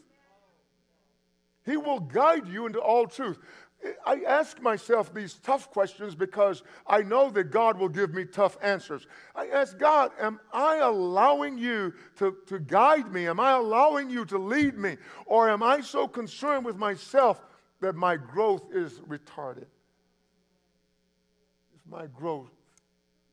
He 1.65 1.77
will 1.77 2.01
guide 2.01 2.47
you 2.47 2.67
into 2.67 2.79
all 2.79 3.07
truth. 3.07 3.39
I 4.07 4.23
ask 4.27 4.61
myself 4.61 5.13
these 5.13 5.35
tough 5.35 5.71
questions 5.71 6.15
because 6.15 6.63
I 6.87 7.03
know 7.03 7.31
that 7.31 7.51
God 7.51 7.79
will 7.79 7.89
give 7.89 8.15
me 8.15 8.25
tough 8.25 8.57
answers. 8.63 9.07
I 9.35 9.49
ask 9.49 9.79
God, 9.79 10.13
am 10.19 10.41
I 10.53 10.77
allowing 10.77 11.59
you 11.59 11.93
to, 12.17 12.37
to 12.47 12.59
guide 12.59 13.13
me? 13.13 13.27
Am 13.27 13.41
I 13.41 13.53
allowing 13.53 14.11
you 14.11 14.25
to 14.27 14.39
lead 14.39 14.79
me? 14.79 14.97
Or 15.27 15.51
am 15.51 15.63
I 15.63 15.81
so 15.81 16.09
concerned 16.09 16.65
with 16.65 16.77
myself 16.77 17.45
that 17.81 17.95
my 17.95 18.17
growth 18.17 18.65
is 18.73 19.01
retarded? 19.01 19.67
Is 21.75 21.83
my 21.91 22.07
growth 22.07 22.53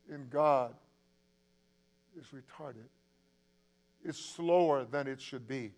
in 0.10 0.28
God 0.30 0.74
is 2.20 2.26
retarded? 2.28 2.90
It's 4.04 4.20
slower 4.20 4.86
than 4.86 5.08
it 5.08 5.22
should 5.22 5.48
be 5.48 5.72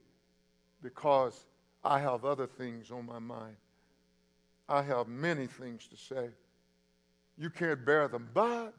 because 0.82 1.46
I 1.84 2.00
have 2.00 2.26
other 2.26 2.48
things 2.48 2.92
on 2.92 3.06
my 3.06 3.20
mind. 3.20 3.58
I 4.68 4.82
have 4.82 5.08
many 5.08 5.48
things 5.48 5.88
to 5.88 5.98
say. 5.98 6.30
You 7.38 7.50
can't 7.50 7.86
bear 7.86 8.08
them, 8.08 8.30
but 8.34 8.74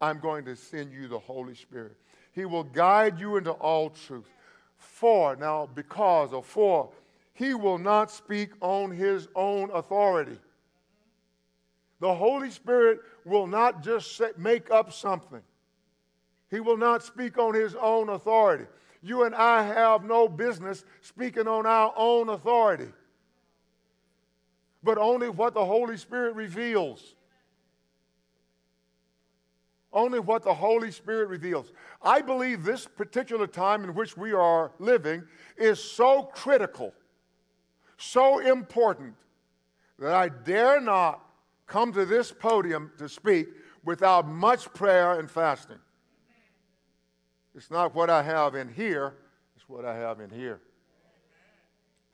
I'm 0.00 0.18
going 0.20 0.44
to 0.44 0.56
send 0.56 0.92
you 0.92 1.08
the 1.08 1.18
Holy 1.18 1.54
Spirit. 1.54 1.96
He 2.32 2.44
will 2.44 2.64
guide 2.64 3.18
you 3.18 3.36
into 3.36 3.52
all 3.52 3.90
truth. 3.90 4.30
For, 4.76 5.36
now, 5.36 5.68
because 5.74 6.32
or 6.32 6.42
for, 6.42 6.90
he 7.34 7.54
will 7.54 7.78
not 7.78 8.10
speak 8.10 8.50
on 8.60 8.90
his 8.90 9.28
own 9.34 9.70
authority. 9.72 10.38
The 12.00 12.14
Holy 12.14 12.50
Spirit 12.50 13.00
will 13.24 13.46
not 13.46 13.82
just 13.82 14.16
say, 14.16 14.30
make 14.38 14.70
up 14.70 14.92
something. 14.92 15.42
He 16.50 16.60
will 16.60 16.78
not 16.78 17.02
speak 17.02 17.38
on 17.38 17.54
his 17.54 17.74
own 17.74 18.08
authority. 18.08 18.64
You 19.02 19.24
and 19.24 19.34
I 19.34 19.62
have 19.62 20.04
no 20.04 20.28
business 20.28 20.84
speaking 21.02 21.46
on 21.46 21.66
our 21.66 21.92
own 21.96 22.28
authority 22.30 22.88
but 24.82 24.98
only 24.98 25.28
what 25.28 25.54
the 25.54 25.64
Holy 25.64 25.96
Spirit 25.96 26.34
reveals. 26.34 27.14
Only 29.92 30.20
what 30.20 30.42
the 30.42 30.54
Holy 30.54 30.92
Spirit 30.92 31.28
reveals. 31.28 31.72
I 32.00 32.20
believe 32.20 32.64
this 32.64 32.86
particular 32.86 33.46
time 33.46 33.82
in 33.82 33.94
which 33.94 34.16
we 34.16 34.32
are 34.32 34.72
living 34.78 35.24
is 35.56 35.82
so 35.82 36.22
critical, 36.22 36.94
so 37.96 38.38
important, 38.38 39.14
that 39.98 40.14
I 40.14 40.28
dare 40.28 40.80
not 40.80 41.22
come 41.66 41.92
to 41.92 42.06
this 42.06 42.32
podium 42.32 42.90
to 42.98 43.08
speak 43.08 43.48
without 43.84 44.28
much 44.28 44.72
prayer 44.72 45.18
and 45.18 45.30
fasting. 45.30 45.78
It's 47.54 47.70
not 47.70 47.94
what 47.94 48.10
I 48.10 48.22
have 48.22 48.54
in 48.54 48.68
here, 48.68 49.14
it's 49.56 49.68
what 49.68 49.84
I 49.84 49.96
have 49.96 50.20
in 50.20 50.30
here. 50.30 50.60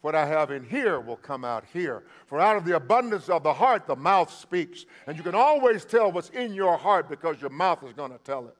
What 0.03 0.15
I 0.15 0.27
have 0.27 0.51
in 0.51 0.65
here 0.65 1.01
will 1.01 1.17
come 1.17 1.45
out 1.45 1.65
here. 1.73 2.05
For 2.27 2.39
out 2.39 2.57
of 2.57 2.65
the 2.65 2.77
abundance 2.77 3.29
of 3.29 3.43
the 3.43 3.53
heart, 3.53 3.87
the 3.87 3.97
mouth 3.97 4.33
speaks. 4.33 4.85
And 5.07 5.17
you 5.17 5.23
can 5.23 5.35
always 5.35 5.85
tell 5.85 6.13
what's 6.13 6.29
in 6.31 6.55
your 6.55 6.77
heart 6.77 7.09
because 7.09 7.41
your 7.41 7.51
mouth 7.51 7.83
is 7.83 7.93
going 7.93 8.13
to 8.13 8.19
tell 8.19 8.47
it. 8.47 8.57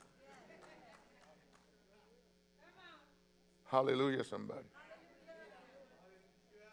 Hallelujah, 3.67 4.25
somebody. 4.25 4.61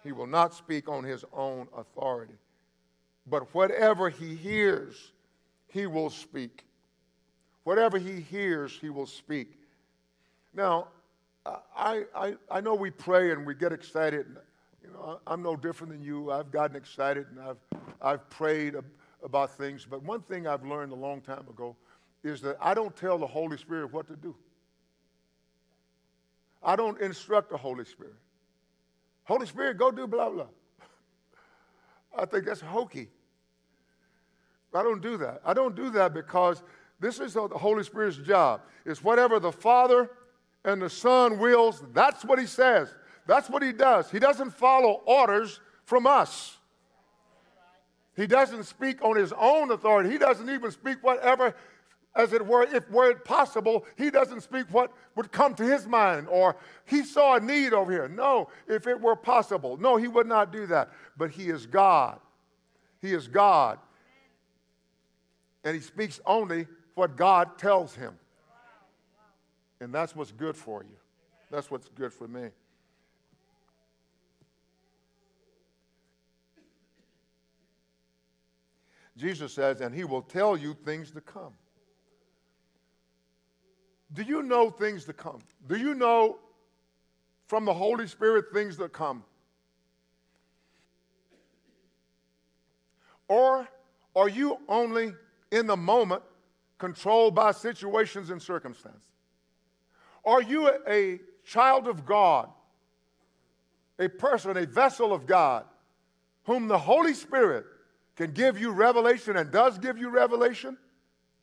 He 0.03 0.11
will 0.11 0.27
not 0.27 0.53
speak 0.53 0.89
on 0.89 1.03
his 1.03 1.23
own 1.33 1.67
authority. 1.75 2.35
But 3.27 3.53
whatever 3.53 4.09
he 4.09 4.35
hears, 4.35 5.11
he 5.67 5.87
will 5.87 6.09
speak. 6.09 6.65
Whatever 7.63 7.97
he 7.97 8.19
hears, 8.19 8.77
he 8.79 8.89
will 8.89 9.05
speak. 9.05 9.59
Now, 10.53 10.89
I, 11.45 12.03
I, 12.15 12.35
I 12.51 12.61
know 12.61 12.75
we 12.75 12.91
pray 12.91 13.31
and 13.31 13.45
we 13.45 13.55
get 13.55 13.71
excited. 13.71 14.25
I'm 15.27 15.41
no 15.41 15.55
different 15.55 15.93
than 15.93 16.01
you. 16.01 16.31
I've 16.31 16.51
gotten 16.51 16.75
excited 16.75 17.27
and 17.29 17.39
I've, 17.39 17.57
I've 18.01 18.29
prayed 18.29 18.75
about 19.23 19.57
things. 19.57 19.85
But 19.89 20.03
one 20.03 20.21
thing 20.21 20.47
I've 20.47 20.65
learned 20.65 20.91
a 20.91 20.95
long 20.95 21.21
time 21.21 21.47
ago 21.49 21.75
is 22.23 22.41
that 22.41 22.57
I 22.61 22.73
don't 22.73 22.95
tell 22.95 23.17
the 23.17 23.27
Holy 23.27 23.57
Spirit 23.57 23.91
what 23.91 24.07
to 24.07 24.15
do. 24.15 24.35
I 26.61 26.75
don't 26.75 26.99
instruct 27.01 27.49
the 27.49 27.57
Holy 27.57 27.85
Spirit. 27.85 28.15
Holy 29.25 29.45
Spirit, 29.45 29.77
go 29.77 29.91
do 29.91 30.07
blah, 30.07 30.29
blah. 30.29 30.45
I 32.17 32.25
think 32.25 32.45
that's 32.45 32.61
hokey. 32.61 33.09
I 34.73 34.81
don't 34.83 35.01
do 35.01 35.17
that. 35.17 35.41
I 35.45 35.53
don't 35.53 35.75
do 35.75 35.89
that 35.91 36.13
because 36.13 36.63
this 36.99 37.19
is 37.19 37.33
the 37.33 37.47
Holy 37.47 37.83
Spirit's 37.83 38.17
job. 38.17 38.61
It's 38.85 39.03
whatever 39.03 39.39
the 39.39 39.51
Father 39.51 40.09
and 40.65 40.81
the 40.81 40.89
Son 40.89 41.37
wills, 41.37 41.83
that's 41.93 42.23
what 42.23 42.39
He 42.39 42.45
says. 42.45 42.95
That's 43.25 43.49
what 43.49 43.63
he 43.63 43.71
does. 43.71 44.11
He 44.11 44.19
doesn't 44.19 44.51
follow 44.51 45.01
orders 45.05 45.59
from 45.85 46.07
us. 46.07 46.57
He 48.15 48.27
doesn't 48.27 48.65
speak 48.65 49.03
on 49.03 49.15
his 49.15 49.33
own 49.33 49.71
authority. 49.71 50.11
He 50.11 50.17
doesn't 50.17 50.49
even 50.49 50.71
speak 50.71 50.97
whatever, 51.01 51.55
as 52.15 52.31
it 52.31 52.45
were, 52.45 52.63
if 52.63 52.89
were 52.91 53.09
it 53.09 53.25
possible, 53.25 53.85
he 53.97 54.11
doesn't 54.11 54.41
speak 54.41 54.67
what 54.71 54.91
would 55.15 55.31
come 55.31 55.55
to 55.55 55.63
his 55.63 55.87
mind 55.87 56.27
or 56.27 56.55
he 56.85 57.03
saw 57.03 57.37
a 57.37 57.39
need 57.39 57.73
over 57.73 57.91
here. 57.91 58.07
No, 58.07 58.49
if 58.67 58.85
it 58.85 58.99
were 58.99 59.15
possible. 59.15 59.77
No, 59.77 59.97
he 59.97 60.07
would 60.07 60.27
not 60.27 60.51
do 60.51 60.67
that. 60.67 60.91
But 61.17 61.31
he 61.31 61.49
is 61.49 61.65
God. 61.65 62.19
He 63.01 63.13
is 63.13 63.27
God. 63.27 63.79
And 65.63 65.73
he 65.73 65.81
speaks 65.81 66.19
only 66.25 66.67
what 66.93 67.15
God 67.15 67.57
tells 67.57 67.95
him. 67.95 68.13
And 69.81 69.93
that's 69.93 70.15
what's 70.15 70.31
good 70.31 70.55
for 70.55 70.83
you. 70.83 70.95
That's 71.49 71.71
what's 71.71 71.89
good 71.89 72.13
for 72.13 72.27
me. 72.27 72.49
Jesus 79.17 79.53
says, 79.53 79.81
and 79.81 79.93
he 79.93 80.03
will 80.03 80.21
tell 80.21 80.57
you 80.57 80.75
things 80.85 81.11
to 81.11 81.21
come. 81.21 81.53
Do 84.13 84.23
you 84.23 84.43
know 84.43 84.69
things 84.69 85.05
to 85.05 85.13
come? 85.13 85.39
Do 85.67 85.77
you 85.77 85.93
know 85.93 86.37
from 87.47 87.65
the 87.65 87.73
Holy 87.73 88.07
Spirit 88.07 88.45
things 88.53 88.77
that 88.77 88.93
come? 88.93 89.23
Or 93.27 93.67
are 94.15 94.29
you 94.29 94.59
only 94.67 95.13
in 95.51 95.67
the 95.67 95.77
moment 95.77 96.21
controlled 96.77 97.33
by 97.35 97.51
situations 97.51 98.29
and 98.29 98.41
circumstances? 98.41 99.01
Are 100.25 100.41
you 100.41 100.71
a 100.87 101.19
child 101.43 101.87
of 101.87 102.05
God, 102.05 102.49
a 103.99 104.07
person, 104.07 104.57
a 104.57 104.65
vessel 104.65 105.13
of 105.13 105.25
God, 105.25 105.65
whom 106.43 106.67
the 106.67 106.77
Holy 106.77 107.13
Spirit 107.13 107.65
can 108.15 108.31
give 108.31 108.59
you 108.59 108.71
revelation 108.71 109.37
and 109.37 109.51
does 109.51 109.77
give 109.77 109.97
you 109.97 110.09
revelation? 110.09 110.77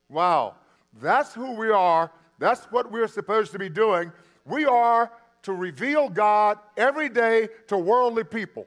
Wow, 0.09 0.57
that's 1.01 1.35
who 1.35 1.55
we 1.57 1.71
are. 1.71 2.11
That's 2.39 2.65
what 2.67 2.91
we're 2.91 3.09
supposed 3.09 3.53
to 3.53 3.59
be 3.59 3.69
doing. 3.69 4.13
We 4.45 4.65
are 4.65 5.13
to 5.43 5.53
reveal 5.53 6.09
God 6.09 6.59
every 6.77 7.09
day 7.09 7.49
to 7.69 7.77
worldly 7.77 8.25
people. 8.25 8.67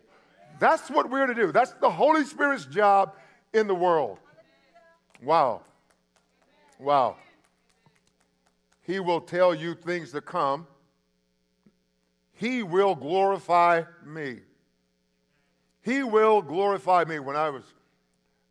That's 0.59 0.89
what 0.89 1.09
we're 1.09 1.27
to 1.27 1.33
do. 1.33 1.51
That's 1.51 1.73
the 1.73 1.89
Holy 1.89 2.23
Spirit's 2.23 2.65
job 2.65 3.15
in 3.53 3.67
the 3.67 3.75
world. 3.75 4.19
Wow. 5.21 5.61
Wow. 6.79 7.17
He 8.81 8.99
will 8.99 9.21
tell 9.21 9.55
you 9.55 9.75
things 9.75 10.11
to 10.11 10.21
come. 10.21 10.67
He 12.33 12.63
will 12.63 12.95
glorify 12.95 13.83
me. 14.05 14.39
He 15.81 16.03
will 16.03 16.41
glorify 16.41 17.03
me. 17.05 17.19
When 17.19 17.35
I 17.35 17.49
was, 17.49 17.63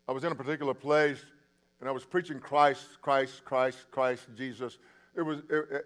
I 0.07 0.11
was 0.11 0.23
in 0.23 0.31
a 0.31 0.35
particular 0.35 0.73
place 0.73 1.23
and 1.79 1.87
I 1.87 1.91
was 1.91 2.05
preaching 2.05 2.39
Christ, 2.39 3.01
Christ, 3.01 3.43
Christ, 3.45 3.85
Christ, 3.91 4.27
Jesus. 4.35 4.77
It 5.15 5.21
was, 5.21 5.39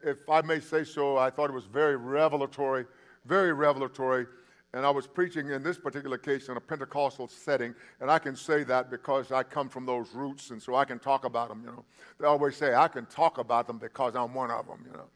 if 0.04 0.18
I 0.30 0.42
may 0.42 0.60
say 0.60 0.84
so, 0.84 1.18
I 1.18 1.30
thought 1.30 1.50
it 1.50 1.54
was 1.54 1.66
very 1.66 1.98
revelatory, 1.98 2.86
very 3.26 3.54
revelatory. 3.54 4.26
And 4.74 4.86
I 4.86 4.90
was 4.90 5.08
preaching 5.08 5.50
in 5.50 5.64
this 5.64 5.78
particular 5.78 6.18
case 6.18 6.50
in 6.50 6.58
a 6.58 6.62
Pentecostal 6.62 7.28
setting, 7.28 7.74
and 8.00 8.12
I 8.12 8.20
can 8.20 8.36
say 8.36 8.64
that 8.66 8.92
because 8.92 9.32
I 9.32 9.42
come 9.42 9.70
from 9.70 9.86
those 9.86 10.14
roots, 10.14 10.52
and 10.52 10.62
so 10.62 10.76
I 10.76 10.84
can 10.86 11.00
talk 11.00 11.24
about 11.24 11.50
them, 11.50 11.62
you 11.64 11.72
know. 11.72 11.86
They 12.20 12.28
always 12.28 12.58
say, 12.58 12.76
I 12.76 12.88
can 12.88 13.06
talk 13.06 13.38
about 13.38 13.66
them 13.66 13.78
because 13.80 14.16
I'm 14.16 14.34
one 14.34 14.52
of 14.52 14.68
them, 14.68 14.84
you 14.86 14.92
know. 14.92 15.08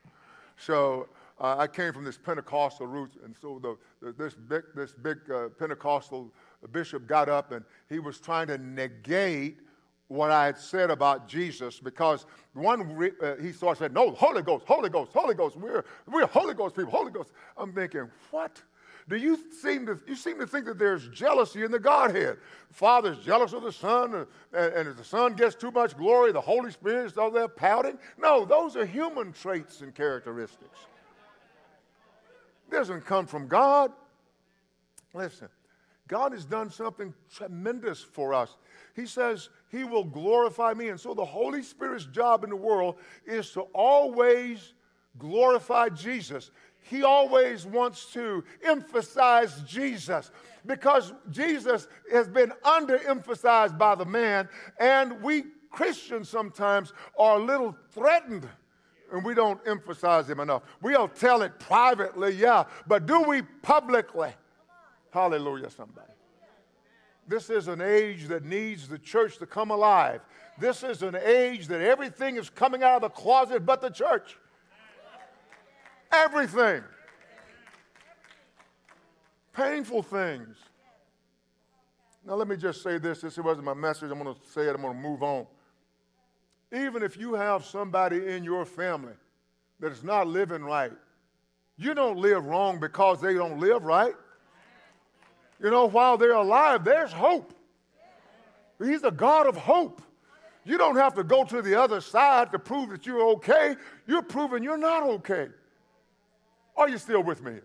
So 0.57 1.09
uh, 1.39 1.57
I 1.57 1.67
came 1.67 1.91
from 1.91 2.05
this 2.05 2.17
Pentecostal 2.17 2.87
roots, 2.87 3.17
and 3.23 3.35
so 3.39 3.59
the, 3.61 3.77
the, 4.05 4.13
this 4.13 4.33
big, 4.35 4.63
this 4.73 4.93
big 4.93 5.17
uh, 5.29 5.49
Pentecostal 5.49 6.31
bishop 6.67 7.07
got 7.07 7.29
up, 7.29 7.51
and 7.51 7.63
he 7.89 7.99
was 7.99 8.19
trying 8.19 8.47
to 8.47 8.57
negate 8.57 9.59
what 10.07 10.29
I 10.29 10.45
had 10.45 10.57
said 10.57 10.91
about 10.91 11.27
Jesus 11.27 11.79
because 11.79 12.25
one, 12.53 12.95
re- 12.95 13.13
uh, 13.21 13.35
he 13.37 13.53
started 13.53 13.79
saying, 13.79 13.93
no, 13.93 14.11
Holy 14.11 14.41
Ghost, 14.41 14.65
Holy 14.67 14.89
Ghost, 14.89 15.11
Holy 15.13 15.33
Ghost, 15.33 15.55
we're, 15.55 15.85
we're 16.05 16.27
Holy 16.27 16.53
Ghost 16.53 16.75
people, 16.75 16.91
Holy 16.91 17.11
Ghost. 17.11 17.31
I'm 17.57 17.71
thinking, 17.71 18.09
what? 18.29 18.61
do 19.11 19.17
you 19.17 19.37
seem 19.61 19.85
to, 19.85 19.99
you 20.07 20.15
seem 20.15 20.39
to 20.39 20.47
think 20.47 20.65
that 20.65 20.79
there's 20.79 21.07
jealousy 21.09 21.63
in 21.63 21.71
the 21.71 21.79
Godhead. 21.79 22.37
The 22.69 22.73
Father's 22.73 23.17
jealous 23.19 23.53
of 23.53 23.63
the 23.63 23.71
Son, 23.71 24.13
and, 24.15 24.27
and 24.53 24.87
if 24.87 24.97
the 24.97 25.03
Son 25.03 25.33
gets 25.33 25.55
too 25.55 25.71
much 25.71 25.97
glory, 25.97 26.31
the 26.31 26.41
Holy 26.41 26.71
Spirit's 26.71 27.17
all 27.17 27.31
there 27.31 27.47
pouting. 27.47 27.97
No, 28.17 28.45
those 28.45 28.75
are 28.75 28.85
human 28.85 29.33
traits 29.33 29.81
and 29.81 29.93
characteristics. 29.93 30.79
It 32.67 32.71
doesn't 32.71 33.05
come 33.05 33.27
from 33.27 33.47
God. 33.47 33.91
Listen, 35.13 35.49
God 36.11 36.33
has 36.33 36.45
done 36.45 36.69
something 36.69 37.11
tremendous 37.33 38.01
for 38.01 38.35
us. 38.35 38.57
He 38.95 39.07
says 39.07 39.49
He 39.69 39.83
will 39.83 40.03
glorify 40.03 40.73
me. 40.73 40.89
And 40.89 40.99
so 40.99 41.15
the 41.15 41.25
Holy 41.25 41.63
Spirit's 41.63 42.05
job 42.05 42.43
in 42.43 42.51
the 42.51 42.55
world 42.55 42.97
is 43.25 43.49
to 43.53 43.61
always 43.73 44.73
glorify 45.17 45.89
Jesus 45.89 46.51
he 46.83 47.03
always 47.03 47.65
wants 47.65 48.11
to 48.13 48.43
emphasize 48.63 49.61
Jesus 49.67 50.31
because 50.65 51.13
Jesus 51.29 51.87
has 52.11 52.27
been 52.27 52.51
underemphasized 52.63 53.77
by 53.77 53.95
the 53.95 54.05
man, 54.05 54.49
and 54.79 55.21
we 55.21 55.43
Christians 55.69 56.27
sometimes 56.27 56.91
are 57.17 57.37
a 57.37 57.43
little 57.43 57.75
threatened 57.91 58.47
and 59.11 59.23
we 59.23 59.33
don't 59.33 59.59
emphasize 59.65 60.29
him 60.29 60.39
enough. 60.39 60.63
We'll 60.81 61.07
tell 61.07 61.43
it 61.43 61.59
privately, 61.59 62.33
yeah, 62.33 62.65
but 62.87 63.05
do 63.05 63.21
we 63.21 63.41
publicly? 63.41 64.33
Hallelujah, 65.11 65.69
somebody. 65.69 66.11
This 67.27 67.49
is 67.49 67.67
an 67.67 67.81
age 67.81 68.27
that 68.27 68.43
needs 68.43 68.87
the 68.87 68.97
church 68.97 69.37
to 69.37 69.45
come 69.45 69.71
alive. 69.71 70.21
This 70.57 70.83
is 70.83 71.01
an 71.01 71.15
age 71.15 71.67
that 71.67 71.81
everything 71.81 72.37
is 72.37 72.49
coming 72.49 72.83
out 72.83 72.95
of 72.95 73.01
the 73.03 73.09
closet 73.09 73.65
but 73.65 73.81
the 73.81 73.89
church. 73.89 74.37
Everything. 76.11 76.83
Painful 79.53 80.03
things. 80.03 80.57
Now, 82.25 82.35
let 82.35 82.47
me 82.47 82.55
just 82.55 82.83
say 82.83 82.97
this. 82.97 83.21
This 83.21 83.37
wasn't 83.37 83.65
my 83.65 83.73
message. 83.73 84.11
I'm 84.11 84.21
going 84.21 84.33
to 84.33 84.41
say 84.51 84.63
it. 84.63 84.75
I'm 84.75 84.81
going 84.81 84.93
to 84.93 84.99
move 84.99 85.23
on. 85.23 85.47
Even 86.71 87.03
if 87.03 87.17
you 87.17 87.33
have 87.33 87.65
somebody 87.65 88.27
in 88.27 88.43
your 88.43 88.65
family 88.65 89.13
that 89.79 89.91
is 89.91 90.03
not 90.03 90.27
living 90.27 90.63
right, 90.63 90.93
you 91.77 91.93
don't 91.93 92.17
live 92.17 92.45
wrong 92.45 92.79
because 92.79 93.19
they 93.19 93.33
don't 93.33 93.59
live 93.59 93.83
right. 93.83 94.13
You 95.61 95.69
know, 95.69 95.85
while 95.85 96.17
they're 96.17 96.33
alive, 96.33 96.83
there's 96.83 97.11
hope. 97.11 97.53
He's 98.79 99.03
a 99.03 99.11
God 99.11 99.47
of 99.47 99.55
hope. 99.55 100.01
You 100.63 100.77
don't 100.77 100.95
have 100.95 101.13
to 101.15 101.23
go 101.23 101.43
to 101.45 101.61
the 101.61 101.75
other 101.75 102.01
side 102.01 102.51
to 102.51 102.59
prove 102.59 102.89
that 102.89 103.05
you're 103.05 103.25
okay. 103.33 103.75
You're 104.07 104.21
proving 104.23 104.63
you're 104.63 104.77
not 104.77 105.03
okay. 105.03 105.49
Are 106.75 106.89
you 106.89 106.97
still 106.97 107.23
with 107.23 107.43
me? 107.43 107.59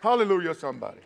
Hallelujah, 0.00 0.54
somebody. 0.54 1.00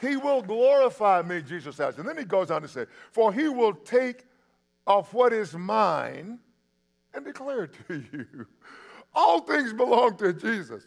He 0.00 0.16
will 0.16 0.42
glorify 0.42 1.22
me, 1.22 1.40
Jesus 1.42 1.76
says. 1.76 1.98
And 1.98 2.06
then 2.06 2.18
he 2.18 2.24
goes 2.24 2.50
on 2.50 2.62
to 2.62 2.68
say, 2.68 2.86
For 3.12 3.32
he 3.32 3.48
will 3.48 3.72
take 3.72 4.24
of 4.86 5.12
what 5.14 5.32
is 5.32 5.54
mine 5.54 6.38
and 7.14 7.24
declare 7.24 7.64
it 7.64 7.74
to 7.88 8.04
you. 8.12 8.46
All 9.14 9.40
things 9.40 9.72
belong 9.72 10.16
to 10.18 10.32
Jesus. 10.32 10.86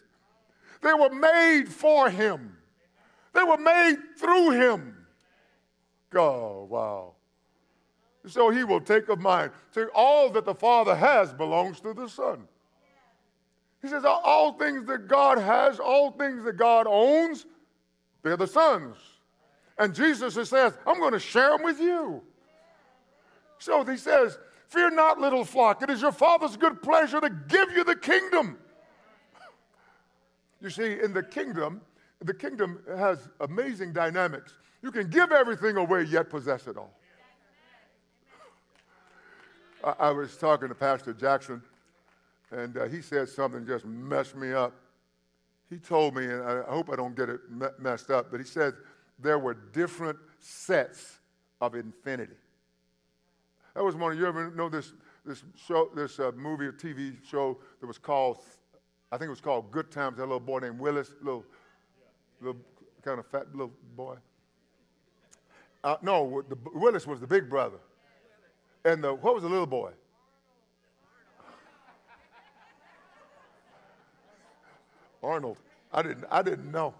They 0.82 0.94
were 0.94 1.10
made 1.10 1.70
for 1.70 2.10
him, 2.10 2.58
they 3.38 3.44
were 3.44 3.58
made 3.58 3.98
through 4.18 4.52
him. 4.52 5.06
Oh, 6.16 6.66
wow. 6.70 7.14
So 8.26 8.50
he 8.50 8.64
will 8.64 8.82
take 8.82 9.10
of 9.10 9.20
mine. 9.20 9.52
So 9.72 9.88
all 9.94 10.30
that 10.32 10.44
the 10.44 10.56
Father 10.56 10.96
has 10.96 11.32
belongs 11.34 11.80
to 11.82 11.94
the 11.94 12.08
Son. 12.08 12.48
He 13.82 13.88
says, 13.88 14.04
all 14.06 14.54
things 14.54 14.86
that 14.88 15.08
God 15.08 15.38
has, 15.38 15.80
all 15.80 16.12
things 16.12 16.44
that 16.46 16.58
God 16.58 16.88
owns, 16.90 17.46
they're 18.24 18.38
the 18.38 18.48
Son's. 18.48 18.98
And 19.78 19.94
Jesus 19.94 20.34
says, 20.50 20.74
I'm 20.88 20.98
going 20.98 21.14
to 21.14 21.20
share 21.20 21.52
them 21.52 21.64
with 21.64 21.80
you. 21.80 22.24
So 23.60 23.84
he 23.84 23.98
says, 23.98 24.40
Fear 24.68 24.92
not, 24.92 25.18
little 25.18 25.46
flock. 25.46 25.82
It 25.82 25.90
is 25.90 26.02
your 26.02 26.12
Father's 26.12 26.58
good 26.58 26.82
pleasure 26.82 27.22
to 27.22 27.30
give 27.48 27.72
you 27.72 27.86
the 27.86 27.96
kingdom. 27.96 28.58
You 30.60 30.70
see, 30.70 31.00
in 31.02 31.14
the 31.14 31.24
kingdom, 31.24 31.80
the 32.22 32.34
kingdom 32.34 32.82
has 32.96 33.30
amazing 33.42 33.94
dynamics. 33.94 34.54
You 34.82 34.92
can 34.92 35.10
give 35.10 35.32
everything 35.32 35.78
away, 35.78 36.04
yet 36.04 36.30
possess 36.30 36.68
it 36.68 36.78
all. 36.78 36.94
I, 39.84 39.94
I 40.00 40.12
was 40.12 40.38
talking 40.38 40.70
to 40.70 40.76
Pastor 40.76 41.14
Jackson 41.14 41.62
and 42.52 42.78
uh, 42.78 42.86
he 42.86 43.02
said 43.02 43.28
something 43.30 43.66
just 43.66 43.86
messed 43.86 44.36
me 44.36 44.54
up. 44.54 44.74
He 45.70 45.78
told 45.78 46.16
me, 46.16 46.26
and 46.26 46.42
I 46.42 46.62
hope 46.64 46.90
I 46.90 46.96
don't 46.96 47.16
get 47.16 47.30
it 47.30 47.42
messed 47.80 48.10
up, 48.10 48.32
but 48.32 48.40
he 48.40 48.46
said 48.46 48.74
there 49.20 49.38
were 49.38 49.54
different 49.54 50.18
sets 50.40 51.18
of 51.60 51.76
infinity. 51.76 52.36
That 53.76 53.84
was 53.84 53.96
one 53.96 54.14
of 54.14 54.18
you 54.18 54.26
ever 54.26 54.50
know 54.52 54.70
this 54.70 54.94
this 55.26 55.44
show, 55.68 55.90
this 55.94 56.20
uh, 56.20 56.32
movie 56.38 56.66
or 56.66 56.72
TV 56.72 57.18
show 57.30 57.58
that 57.82 57.86
was 57.86 57.98
called, 57.98 58.38
I 59.12 59.18
think 59.18 59.28
it 59.28 59.32
was 59.32 59.42
called 59.42 59.72
Good 59.72 59.92
Times. 59.92 60.18
That 60.18 60.24
little 60.24 60.40
boy 60.40 60.60
named 60.60 60.80
Willis, 60.80 61.12
little, 61.22 61.44
little 62.42 62.62
kind 63.04 63.20
of 63.20 63.28
fat 63.28 63.48
little 63.52 63.72
boy. 63.96 64.16
Uh, 65.84 65.98
no, 66.02 66.44
the, 66.50 66.58
Willis 66.74 67.08
was 67.08 67.20
the 67.20 67.28
big 67.28 67.50
brother, 67.50 67.78
and 68.84 69.04
the 69.04 69.14
what 69.14 69.34
was 69.34 69.44
the 69.44 69.50
little 69.50 69.68
boy? 69.68 69.92
Arnold. 75.24 75.58
I 75.92 76.02
didn't, 76.02 76.26
I 76.30 76.42
didn't 76.42 76.72
know. 76.72 76.94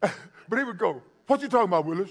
but 0.00 0.58
he 0.58 0.64
would 0.64 0.78
go, 0.78 1.02
What 1.26 1.40
you 1.42 1.48
talking 1.48 1.68
about, 1.68 1.86
Willis? 1.86 2.10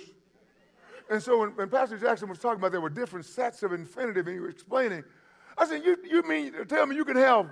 And 1.10 1.24
so 1.24 1.40
when, 1.40 1.50
when, 1.52 1.70
Pastor 1.70 1.98
Jackson 1.98 2.28
was 2.28 2.40
talking 2.40 2.60
about 2.60 2.72
there 2.72 2.82
were 2.82 2.90
different 2.90 3.26
sets 3.26 3.64
of 3.64 3.72
infinity, 3.72 4.20
and 4.20 4.30
he 4.30 4.40
was 4.40 4.52
explaining, 4.52 5.04
I 5.58 5.66
said, 5.66 5.84
You, 5.86 5.98
you 6.10 6.24
mean 6.24 6.54
tell 6.68 6.86
me 6.86 6.96
you 6.96 7.06
can 7.06 7.16
have 7.18 7.50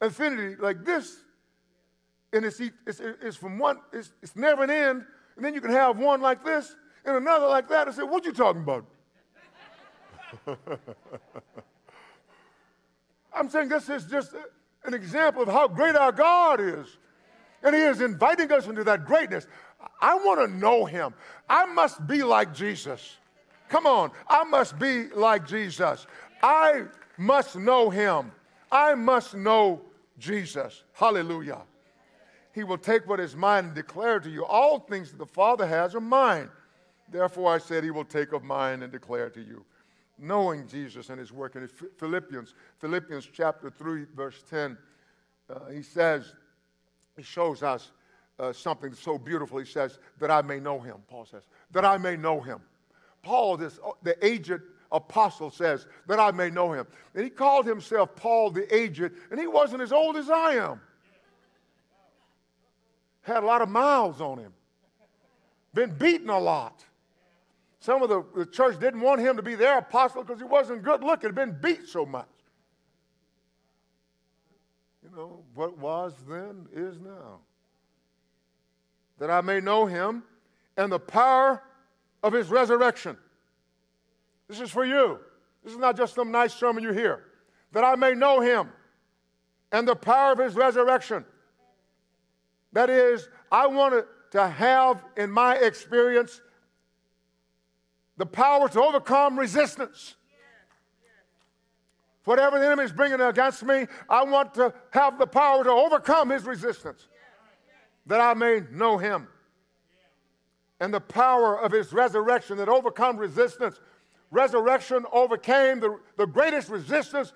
infinity 0.00 0.56
like 0.56 0.84
this, 0.84 1.18
and 2.36 2.46
it's, 2.46 2.60
it's, 2.86 3.00
it's 3.00 3.36
from 3.36 3.58
one, 3.58 3.78
it's, 3.92 4.12
it's 4.22 4.36
never 4.36 4.62
an 4.64 4.70
end, 4.70 5.04
and 5.36 5.44
then 5.44 5.54
you 5.54 5.60
can 5.60 5.70
have 5.70 5.98
one 5.98 6.20
like 6.20 6.44
this, 6.44 6.76
and 7.04 7.16
another 7.16 7.46
like 7.46 7.68
that. 7.68 7.88
I 7.88 7.90
said, 7.92 8.04
What 8.04 8.24
you 8.24 8.32
talking 8.32 8.62
about? 8.62 8.86
I'm 13.32 13.50
saying 13.50 13.68
this 13.68 13.88
is 13.88 14.04
just 14.06 14.34
an 14.84 14.94
example 14.94 15.42
of 15.42 15.48
how 15.48 15.68
great 15.68 15.94
our 15.94 16.12
God 16.12 16.60
is. 16.60 16.98
And 17.62 17.74
He 17.74 17.82
is 17.82 18.00
inviting 18.00 18.50
us 18.52 18.66
into 18.66 18.84
that 18.84 19.04
greatness. 19.04 19.46
I 20.00 20.14
want 20.14 20.40
to 20.40 20.56
know 20.56 20.84
Him. 20.84 21.14
I 21.48 21.66
must 21.66 22.06
be 22.06 22.22
like 22.22 22.54
Jesus. 22.54 23.16
Come 23.68 23.86
on, 23.86 24.10
I 24.28 24.44
must 24.44 24.78
be 24.78 25.08
like 25.08 25.46
Jesus. 25.46 26.06
I 26.42 26.84
must 27.18 27.56
know 27.56 27.90
Him. 27.90 28.32
I 28.70 28.94
must 28.94 29.34
know 29.34 29.82
Jesus. 30.18 30.84
Hallelujah. 30.92 31.62
He 32.56 32.64
will 32.64 32.78
take 32.78 33.06
what 33.06 33.20
is 33.20 33.36
mine 33.36 33.66
and 33.66 33.74
declare 33.74 34.18
to 34.18 34.30
you. 34.30 34.42
All 34.46 34.80
things 34.80 35.10
that 35.10 35.18
the 35.18 35.26
Father 35.26 35.66
has 35.66 35.94
are 35.94 36.00
mine. 36.00 36.48
Therefore, 37.10 37.54
I 37.54 37.58
said, 37.58 37.84
He 37.84 37.90
will 37.90 38.06
take 38.06 38.32
of 38.32 38.42
mine 38.42 38.82
and 38.82 38.90
declare 38.90 39.28
to 39.28 39.42
you. 39.42 39.62
Knowing 40.18 40.66
Jesus 40.66 41.10
and 41.10 41.20
His 41.20 41.30
work. 41.34 41.54
In 41.54 41.68
Philippians, 41.98 42.54
Philippians 42.78 43.28
chapter 43.30 43.68
3, 43.68 44.06
verse 44.16 44.42
10, 44.48 44.78
uh, 45.50 45.66
he 45.66 45.82
says, 45.82 46.32
He 47.14 47.22
shows 47.22 47.62
us 47.62 47.90
uh, 48.38 48.54
something 48.54 48.94
so 48.94 49.18
beautiful. 49.18 49.58
He 49.58 49.66
says, 49.66 49.98
That 50.18 50.30
I 50.30 50.40
may 50.40 50.58
know 50.58 50.80
Him, 50.80 50.96
Paul 51.08 51.26
says, 51.26 51.42
that 51.72 51.84
I 51.84 51.98
may 51.98 52.16
know 52.16 52.40
Him. 52.40 52.60
Paul, 53.22 53.58
this, 53.58 53.78
the 54.02 54.16
aged 54.26 54.62
apostle, 54.90 55.50
says, 55.50 55.86
That 56.08 56.18
I 56.18 56.30
may 56.30 56.48
know 56.48 56.72
Him. 56.72 56.86
And 57.14 57.22
he 57.22 57.28
called 57.28 57.66
himself 57.66 58.16
Paul 58.16 58.50
the 58.50 58.74
aged, 58.74 59.12
and 59.30 59.38
he 59.38 59.46
wasn't 59.46 59.82
as 59.82 59.92
old 59.92 60.16
as 60.16 60.30
I 60.30 60.54
am. 60.54 60.80
Had 63.26 63.42
a 63.42 63.46
lot 63.46 63.60
of 63.60 63.68
miles 63.68 64.20
on 64.20 64.38
him, 64.38 64.52
been 65.74 65.90
beaten 65.90 66.30
a 66.30 66.38
lot. 66.38 66.84
Some 67.80 68.00
of 68.00 68.08
the, 68.08 68.24
the 68.36 68.46
church 68.46 68.78
didn't 68.78 69.00
want 69.00 69.20
him 69.20 69.36
to 69.36 69.42
be 69.42 69.56
their 69.56 69.78
apostle 69.78 70.22
because 70.22 70.38
he 70.38 70.46
wasn't 70.46 70.84
good 70.84 71.02
looking, 71.02 71.32
been 71.32 71.56
beat 71.60 71.88
so 71.88 72.06
much. 72.06 72.28
You 75.02 75.10
know, 75.16 75.42
what 75.54 75.76
was 75.76 76.14
then 76.28 76.68
is 76.72 77.00
now. 77.00 77.40
That 79.18 79.30
I 79.30 79.40
may 79.40 79.60
know 79.60 79.86
him 79.86 80.22
and 80.76 80.92
the 80.92 81.00
power 81.00 81.64
of 82.22 82.32
his 82.32 82.48
resurrection. 82.48 83.16
This 84.46 84.60
is 84.60 84.70
for 84.70 84.84
you. 84.84 85.18
This 85.64 85.72
is 85.72 85.78
not 85.80 85.96
just 85.96 86.14
some 86.14 86.30
nice 86.30 86.54
sermon 86.54 86.84
you 86.84 86.92
hear. 86.92 87.24
That 87.72 87.82
I 87.82 87.96
may 87.96 88.14
know 88.14 88.40
him 88.40 88.68
and 89.72 89.86
the 89.86 89.96
power 89.96 90.30
of 90.30 90.38
his 90.38 90.54
resurrection. 90.54 91.24
That 92.76 92.90
is, 92.90 93.30
I 93.50 93.68
want 93.68 94.04
to 94.32 94.48
have 94.48 95.02
in 95.16 95.30
my 95.30 95.56
experience 95.56 96.42
the 98.18 98.26
power 98.26 98.68
to 98.68 98.82
overcome 98.82 99.38
resistance. 99.38 100.14
Whatever 102.24 102.58
the 102.58 102.66
enemy 102.66 102.84
is 102.84 102.92
bringing 102.92 103.22
against 103.22 103.64
me, 103.64 103.86
I 104.10 104.24
want 104.24 104.52
to 104.56 104.74
have 104.90 105.18
the 105.18 105.26
power 105.26 105.64
to 105.64 105.70
overcome 105.70 106.28
his 106.28 106.44
resistance, 106.44 107.08
that 108.04 108.20
I 108.20 108.34
may 108.34 108.60
know 108.70 108.98
him. 108.98 109.26
And 110.78 110.92
the 110.92 111.00
power 111.00 111.58
of 111.58 111.72
his 111.72 111.94
resurrection 111.94 112.58
that 112.58 112.68
overcome 112.68 113.16
resistance. 113.16 113.80
Resurrection 114.30 115.06
overcame 115.12 115.80
the, 115.80 115.98
the 116.18 116.26
greatest 116.26 116.68
resistance 116.68 117.32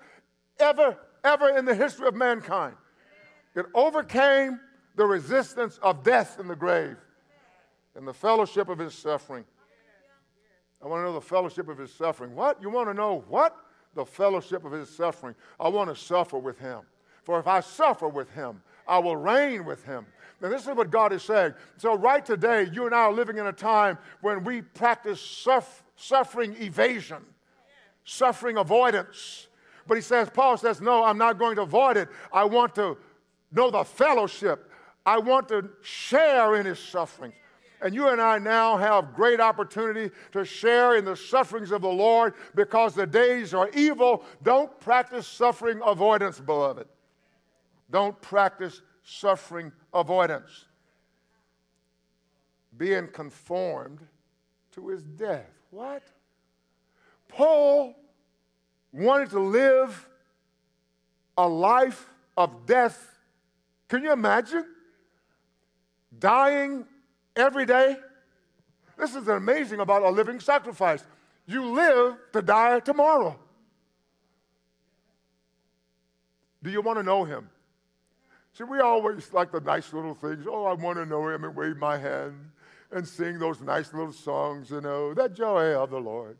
ever, 0.59 0.99
ever 1.23 1.57
in 1.57 1.65
the 1.65 1.73
history 1.73 2.07
of 2.07 2.13
mankind. 2.13 2.75
It 3.55 3.65
overcame 3.73 4.59
the 4.95 5.05
resistance 5.05 5.77
of 5.81 6.03
death 6.03 6.39
in 6.39 6.47
the 6.47 6.55
grave 6.55 6.97
and 7.95 8.07
the 8.07 8.13
fellowship 8.13 8.69
of 8.69 8.77
his 8.79 8.93
suffering. 8.93 9.45
I 10.83 10.87
want 10.87 11.01
to 11.01 11.05
know 11.05 11.13
the 11.13 11.21
fellowship 11.21 11.67
of 11.69 11.77
his 11.77 11.93
suffering. 11.93 12.35
What? 12.35 12.61
You 12.61 12.69
want 12.69 12.89
to 12.89 12.93
know 12.93 13.23
what? 13.27 13.55
The 13.93 14.05
fellowship 14.05 14.65
of 14.65 14.71
his 14.71 14.89
suffering. 14.89 15.35
I 15.59 15.67
want 15.67 15.89
to 15.89 15.95
suffer 15.95 16.37
with 16.37 16.57
him. 16.57 16.81
For 17.23 17.39
if 17.39 17.47
I 17.47 17.59
suffer 17.59 18.07
with 18.07 18.31
him, 18.31 18.61
I 18.87 18.97
will 18.97 19.15
reign 19.15 19.63
with 19.63 19.83
him. 19.85 20.05
Now, 20.41 20.49
this 20.49 20.63
is 20.63 20.75
what 20.75 20.89
God 20.89 21.13
is 21.13 21.21
saying. 21.21 21.53
So, 21.77 21.95
right 21.95 22.25
today, 22.25 22.67
you 22.73 22.87
and 22.87 22.95
I 22.95 23.01
are 23.01 23.13
living 23.13 23.37
in 23.37 23.45
a 23.45 23.53
time 23.53 23.99
when 24.21 24.43
we 24.43 24.63
practice 24.63 25.21
suff- 25.21 25.83
suffering 25.95 26.55
evasion, 26.59 27.23
suffering 28.05 28.57
avoidance. 28.57 29.47
But 29.87 29.95
he 29.95 30.01
says, 30.01 30.31
Paul 30.33 30.57
says, 30.57 30.81
No, 30.81 31.03
I'm 31.03 31.17
not 31.17 31.37
going 31.37 31.57
to 31.57 31.61
avoid 31.61 31.97
it. 31.97 32.09
I 32.33 32.43
want 32.45 32.73
to 32.75 32.97
know 33.51 33.69
the 33.69 33.83
fellowship. 33.83 34.70
I 35.05 35.17
want 35.19 35.47
to 35.49 35.69
share 35.81 36.55
in 36.55 36.65
his 36.65 36.79
sufferings. 36.79 37.33
And 37.81 37.95
you 37.95 38.09
and 38.09 38.21
I 38.21 38.37
now 38.37 38.77
have 38.77 39.15
great 39.15 39.39
opportunity 39.39 40.13
to 40.33 40.45
share 40.45 40.97
in 40.97 41.05
the 41.05 41.15
sufferings 41.15 41.71
of 41.71 41.81
the 41.81 41.89
Lord 41.89 42.35
because 42.53 42.93
the 42.93 43.07
days 43.07 43.55
are 43.55 43.69
evil. 43.73 44.23
Don't 44.43 44.79
practice 44.79 45.27
suffering 45.27 45.81
avoidance, 45.83 46.39
beloved. 46.39 46.87
Don't 47.89 48.21
practice 48.21 48.81
suffering 49.03 49.71
avoidance. 49.93 50.65
Being 52.77 53.07
conformed 53.07 53.99
to 54.73 54.89
his 54.89 55.01
death. 55.01 55.49
What? 55.71 56.03
Paul 57.27 57.95
wanted 58.93 59.31
to 59.31 59.39
live 59.39 60.07
a 61.35 61.47
life 61.47 62.09
of 62.37 62.67
death. 62.67 63.17
Can 63.87 64.03
you 64.03 64.11
imagine? 64.11 64.65
Dying 66.21 66.85
every 67.35 67.65
day. 67.65 67.97
This 68.97 69.15
is 69.15 69.27
amazing 69.27 69.79
about 69.79 70.03
a 70.03 70.09
living 70.09 70.39
sacrifice. 70.39 71.03
You 71.47 71.65
live 71.65 72.17
to 72.33 72.41
die 72.43 72.79
tomorrow. 72.79 73.37
Do 76.61 76.69
you 76.69 76.81
want 76.81 76.99
to 76.99 77.03
know 77.03 77.23
him? 77.23 77.49
See, 78.53 78.63
we 78.63 78.79
always 78.79 79.33
like 79.33 79.51
the 79.51 79.61
nice 79.61 79.91
little 79.91 80.13
things. 80.13 80.45
Oh, 80.47 80.65
I 80.65 80.73
want 80.73 80.99
to 80.99 81.05
know 81.07 81.27
him 81.27 81.43
and 81.43 81.55
wave 81.55 81.77
my 81.77 81.97
hand 81.97 82.51
and 82.91 83.07
sing 83.07 83.39
those 83.39 83.59
nice 83.59 83.91
little 83.91 84.13
songs, 84.13 84.69
you 84.69 84.81
know, 84.81 85.15
that 85.15 85.33
joy 85.33 85.73
of 85.73 85.89
the 85.89 85.97
Lord 85.97 86.37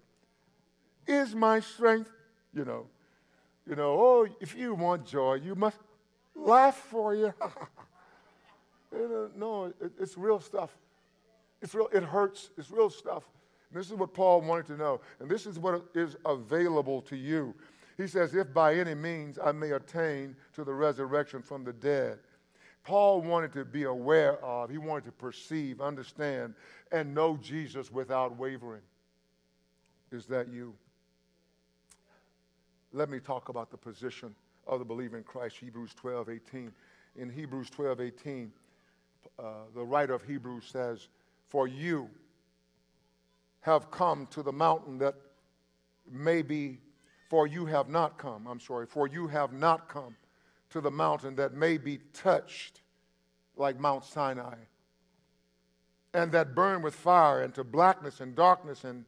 is 1.07 1.33
my 1.33 1.59
strength, 1.59 2.11
you 2.53 2.65
know. 2.65 2.85
You 3.67 3.75
know, 3.75 3.97
oh, 3.99 4.27
if 4.39 4.55
you 4.55 4.75
want 4.75 5.05
joy, 5.05 5.35
you 5.35 5.55
must 5.55 5.77
laugh 6.35 6.75
for 6.75 7.15
you. 7.15 7.33
Uh, 8.93 9.27
no, 9.35 9.65
it, 9.65 9.91
it's 9.99 10.17
real 10.17 10.39
stuff. 10.39 10.77
It's 11.61 11.73
real, 11.75 11.89
it 11.93 12.03
hurts. 12.03 12.49
It's 12.57 12.71
real 12.71 12.89
stuff. 12.89 13.23
And 13.69 13.79
this 13.79 13.87
is 13.87 13.93
what 13.93 14.13
Paul 14.13 14.41
wanted 14.41 14.67
to 14.67 14.77
know. 14.77 15.01
And 15.19 15.29
this 15.29 15.45
is 15.45 15.57
what 15.57 15.85
is 15.95 16.17
available 16.25 17.01
to 17.03 17.15
you. 17.15 17.55
He 17.97 18.07
says, 18.07 18.33
If 18.33 18.53
by 18.53 18.75
any 18.75 18.95
means 18.95 19.37
I 19.43 19.51
may 19.51 19.71
attain 19.71 20.35
to 20.53 20.63
the 20.63 20.73
resurrection 20.73 21.41
from 21.41 21.63
the 21.63 21.73
dead. 21.73 22.19
Paul 22.83 23.21
wanted 23.21 23.53
to 23.53 23.63
be 23.63 23.83
aware 23.83 24.43
of, 24.43 24.71
he 24.71 24.79
wanted 24.79 25.05
to 25.05 25.11
perceive, 25.11 25.81
understand, 25.81 26.55
and 26.91 27.13
know 27.13 27.37
Jesus 27.37 27.91
without 27.91 28.37
wavering. 28.37 28.81
Is 30.11 30.25
that 30.25 30.49
you? 30.49 30.73
Let 32.91 33.09
me 33.09 33.19
talk 33.19 33.49
about 33.49 33.69
the 33.69 33.77
position 33.77 34.35
of 34.67 34.79
the 34.79 34.85
believer 34.85 35.17
in 35.17 35.23
Christ, 35.23 35.57
Hebrews 35.57 35.93
12, 35.93 36.29
18. 36.29 36.71
In 37.17 37.29
Hebrews 37.29 37.69
12, 37.69 38.01
18, 38.01 38.51
uh, 39.41 39.45
the 39.73 39.83
writer 39.83 40.13
of 40.13 40.23
Hebrews 40.23 40.65
says, 40.65 41.07
For 41.47 41.67
you 41.67 42.09
have 43.61 43.89
come 43.89 44.27
to 44.31 44.43
the 44.43 44.51
mountain 44.51 44.97
that 44.99 45.15
may 46.09 46.41
be, 46.41 46.79
for 47.29 47.47
you 47.47 47.65
have 47.65 47.89
not 47.89 48.17
come, 48.17 48.47
I'm 48.47 48.59
sorry, 48.59 48.85
for 48.85 49.07
you 49.07 49.27
have 49.27 49.53
not 49.53 49.87
come 49.87 50.15
to 50.71 50.81
the 50.81 50.91
mountain 50.91 51.35
that 51.35 51.53
may 51.53 51.77
be 51.77 51.99
touched 52.13 52.81
like 53.55 53.79
Mount 53.79 54.05
Sinai, 54.05 54.55
and 56.13 56.31
that 56.31 56.55
burn 56.55 56.81
with 56.81 56.95
fire, 56.95 57.41
and 57.41 57.53
to 57.55 57.63
blackness 57.63 58.19
and 58.19 58.35
darkness 58.35 58.83
and 58.83 59.05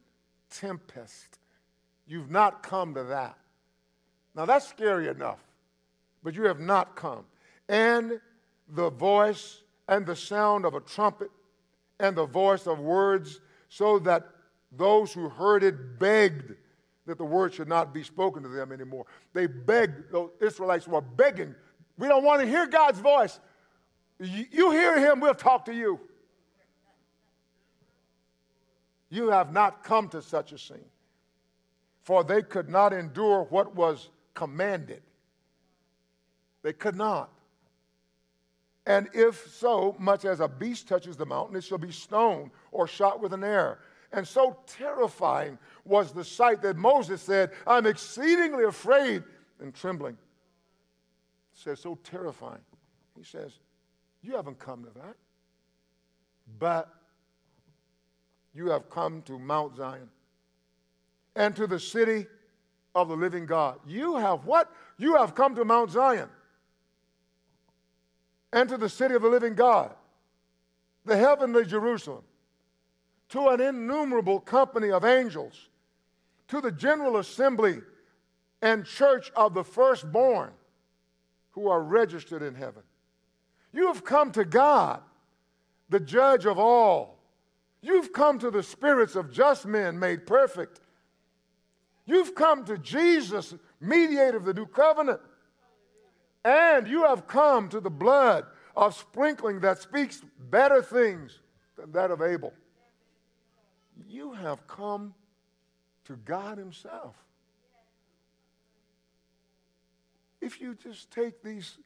tempest. 0.50 1.40
You've 2.08 2.32
not 2.32 2.64
come 2.64 2.94
to 2.96 3.04
that. 3.06 3.38
Now 4.36 4.46
that's 4.46 4.68
scary 4.68 5.08
enough, 5.08 5.40
but 6.24 6.34
you 6.34 6.44
have 6.44 6.60
not 6.60 6.96
come. 6.96 7.26
And 7.70 8.20
the 8.68 8.90
voice 8.90 9.63
and 9.88 10.06
the 10.06 10.16
sound 10.16 10.66
of 10.66 10.74
a 10.74 10.80
trumpet 10.80 11.30
and 12.00 12.16
the 12.16 12.26
voice 12.26 12.68
of 12.68 12.80
words, 12.80 13.40
so 13.70 14.00
that 14.00 14.28
those 14.72 15.14
who 15.14 15.30
heard 15.30 15.64
it 15.64 16.00
begged 16.00 16.54
that 17.06 17.18
the 17.18 17.26
word 17.26 17.54
should 17.54 17.68
not 17.68 17.94
be 17.94 18.02
spoken 18.02 18.42
to 18.44 18.50
them 18.50 18.72
anymore. 18.72 19.06
They 19.34 19.46
begged, 19.48 20.12
the 20.12 20.30
Israelites 20.40 20.88
were 20.88 21.02
begging, 21.02 21.54
we 21.98 22.08
don't 22.08 22.24
want 22.24 22.42
to 22.42 22.48
hear 22.48 22.66
God's 22.66 23.00
voice. 23.00 23.40
You 24.20 24.72
hear 24.72 24.98
him, 25.00 25.20
we'll 25.20 25.36
talk 25.36 25.66
to 25.66 25.74
you. 25.74 26.00
You 29.10 29.30
have 29.30 29.52
not 29.52 29.84
come 29.84 30.08
to 30.10 30.22
such 30.22 30.54
a 30.54 30.58
scene, 30.58 30.86
for 32.02 32.24
they 32.24 32.42
could 32.42 32.70
not 32.70 32.94
endure 32.94 33.44
what 33.50 33.76
was 33.76 34.10
commanded. 34.34 35.04
They 36.64 36.74
could 36.74 36.96
not. 36.96 37.30
And 38.86 39.10
if 39.14 39.48
so 39.50 39.96
much 39.98 40.26
as 40.26 40.40
a 40.40 40.48
beast 40.48 40.88
touches 40.88 41.16
the 41.16 41.26
mountain, 41.26 41.56
it 41.56 41.64
shall 41.64 41.78
be 41.78 41.92
stoned 41.92 42.52
or 42.72 42.88
shot 42.88 43.22
with 43.22 43.34
an 43.34 43.44
arrow. 43.44 43.78
And 44.12 44.28
so 44.28 44.58
terrifying 44.68 45.58
was 45.86 46.12
the 46.12 46.24
sight 46.24 46.62
that 46.62 46.78
Moses 46.78 47.22
said, 47.22 47.52
I'm 47.66 47.86
exceedingly 47.86 48.66
afraid 48.66 49.24
and 49.60 49.74
trembling. 49.74 50.14
It 50.14 51.60
says, 51.60 51.80
so 51.80 51.98
terrifying. 52.04 52.62
He 53.18 53.24
says, 53.24 53.54
You 54.22 54.36
haven't 54.36 54.60
come 54.60 54.84
to 54.84 54.90
that, 55.00 55.16
but 56.60 56.90
you 58.54 58.70
have 58.70 58.90
come 58.90 59.22
to 59.24 59.40
Mount 59.40 59.78
Zion 59.78 60.10
and 61.36 61.56
to 61.56 61.68
the 61.68 61.80
city 61.80 62.28
of 62.94 63.08
the 63.08 63.16
living 63.16 63.46
God. 63.46 63.80
You 63.88 64.18
have 64.18 64.46
what? 64.46 64.72
You 64.98 65.16
have 65.16 65.34
come 65.34 65.56
to 65.56 65.66
Mount 65.66 65.92
Zion 65.92 66.30
to 68.54 68.78
the 68.78 68.90
city 68.90 69.16
of 69.16 69.22
the 69.22 69.30
living 69.30 69.56
God, 69.56 69.94
the 71.06 71.18
heavenly 71.18 71.66
Jerusalem, 71.66 72.24
to 73.30 73.50
an 73.50 73.60
innumerable 73.60 74.40
company 74.40 74.92
of 74.92 75.04
angels, 75.04 75.70
to 76.48 76.62
the 76.62 76.72
general 76.72 77.18
assembly 77.18 77.82
and 78.62 78.86
church 78.86 79.32
of 79.36 79.54
the 79.54 79.64
firstborn 79.64 80.52
who 81.52 81.68
are 81.68 81.82
registered 81.82 82.42
in 82.42 82.56
heaven. 82.56 82.84
You 83.74 83.88
have 83.88 84.06
come 84.06 84.32
to 84.34 84.46
God, 84.46 85.02
the 85.90 86.00
judge 86.00 86.46
of 86.46 86.60
all. 86.60 87.18
You've 87.82 88.14
come 88.14 88.40
to 88.40 88.52
the 88.52 88.64
spirits 88.64 89.16
of 89.16 89.32
just 89.32 89.66
men 89.66 90.00
made 90.00 90.26
perfect. 90.26 90.80
You've 92.06 92.36
come 92.36 92.66
to 92.66 92.78
Jesus, 92.78 93.56
mediator 93.82 94.38
of 94.38 94.46
the 94.46 94.54
new 94.54 94.66
covenant. 94.66 95.20
And 96.46 96.88
you 96.88 97.04
have 97.04 97.28
come 97.28 97.70
to 97.70 97.80
the 97.80 97.90
blood 97.90 98.46
of 98.76 98.96
sprinkling 98.96 99.62
that 99.62 99.82
speaks 99.82 100.22
better 100.50 100.82
things 100.82 101.40
than 101.78 101.92
that 101.94 102.12
of 102.12 102.22
Abel. 102.22 102.54
You 104.10 104.34
have 104.34 104.68
come 104.68 105.14
to 106.06 106.16
God 106.18 106.58
Himself. 106.58 107.16
If 110.42 110.60
you 110.60 110.76
just 110.76 111.10
take 111.12 111.42
these 111.42 111.78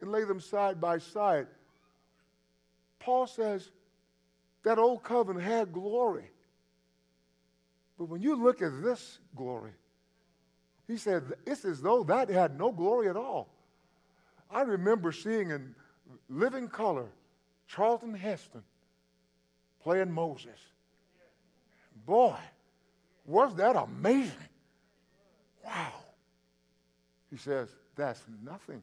and 0.00 0.10
lay 0.10 0.24
them 0.24 0.40
side 0.40 0.80
by 0.80 0.98
side, 0.98 1.46
Paul 2.98 3.26
says 3.26 3.70
that 4.62 4.78
old 4.78 5.02
covenant 5.02 5.44
had 5.44 5.72
glory. 5.72 6.30
But 7.98 8.06
when 8.06 8.22
you 8.22 8.42
look 8.42 8.62
at 8.62 8.82
this 8.82 9.18
glory, 9.36 9.72
he 10.86 10.96
said 10.96 11.24
it's 11.46 11.64
as 11.64 11.82
though 11.82 12.02
that 12.04 12.30
had 12.30 12.58
no 12.58 12.72
glory 12.72 13.08
at 13.08 13.16
all. 13.16 13.48
I 14.50 14.62
remember 14.62 15.12
seeing 15.12 15.50
in 15.50 15.74
living 16.28 16.68
color 16.68 17.06
Charlton 17.66 18.14
Heston 18.14 18.62
playing 19.82 20.10
Moses. 20.10 20.58
Boy, 22.06 22.36
was 23.26 23.54
that 23.56 23.76
amazing! 23.76 24.32
Wow. 25.64 25.92
He 27.30 27.36
says, 27.36 27.68
that's 27.94 28.22
nothing 28.42 28.80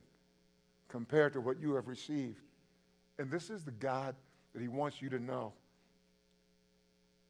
compared 0.88 1.34
to 1.34 1.42
what 1.42 1.60
you 1.60 1.74
have 1.76 1.88
received. 1.88 2.42
And 3.18 3.32
this 3.32 3.50
is 3.50 3.64
the 3.64 3.72
God 3.72 4.16
that 4.54 4.62
He 4.62 4.68
wants 4.68 5.02
you 5.02 5.10
to 5.10 5.20
know. 5.20 5.54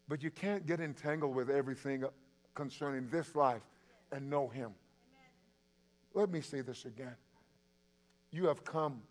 But 0.07 0.21
you 0.21 0.29
can't 0.29 0.65
get 0.65 0.81
entangled 0.81 1.33
with 1.33 1.49
everything 1.49 2.03
concerning 2.53 3.07
this 3.09 3.33
life 3.35 3.61
and 4.11 4.29
know 4.29 4.49
Him. 4.49 4.71
Let 6.13 6.29
me 6.29 6.41
say 6.41 6.61
this 6.61 6.85
again 6.85 7.15
you 8.35 8.45
have 8.47 8.63
come 8.63 9.01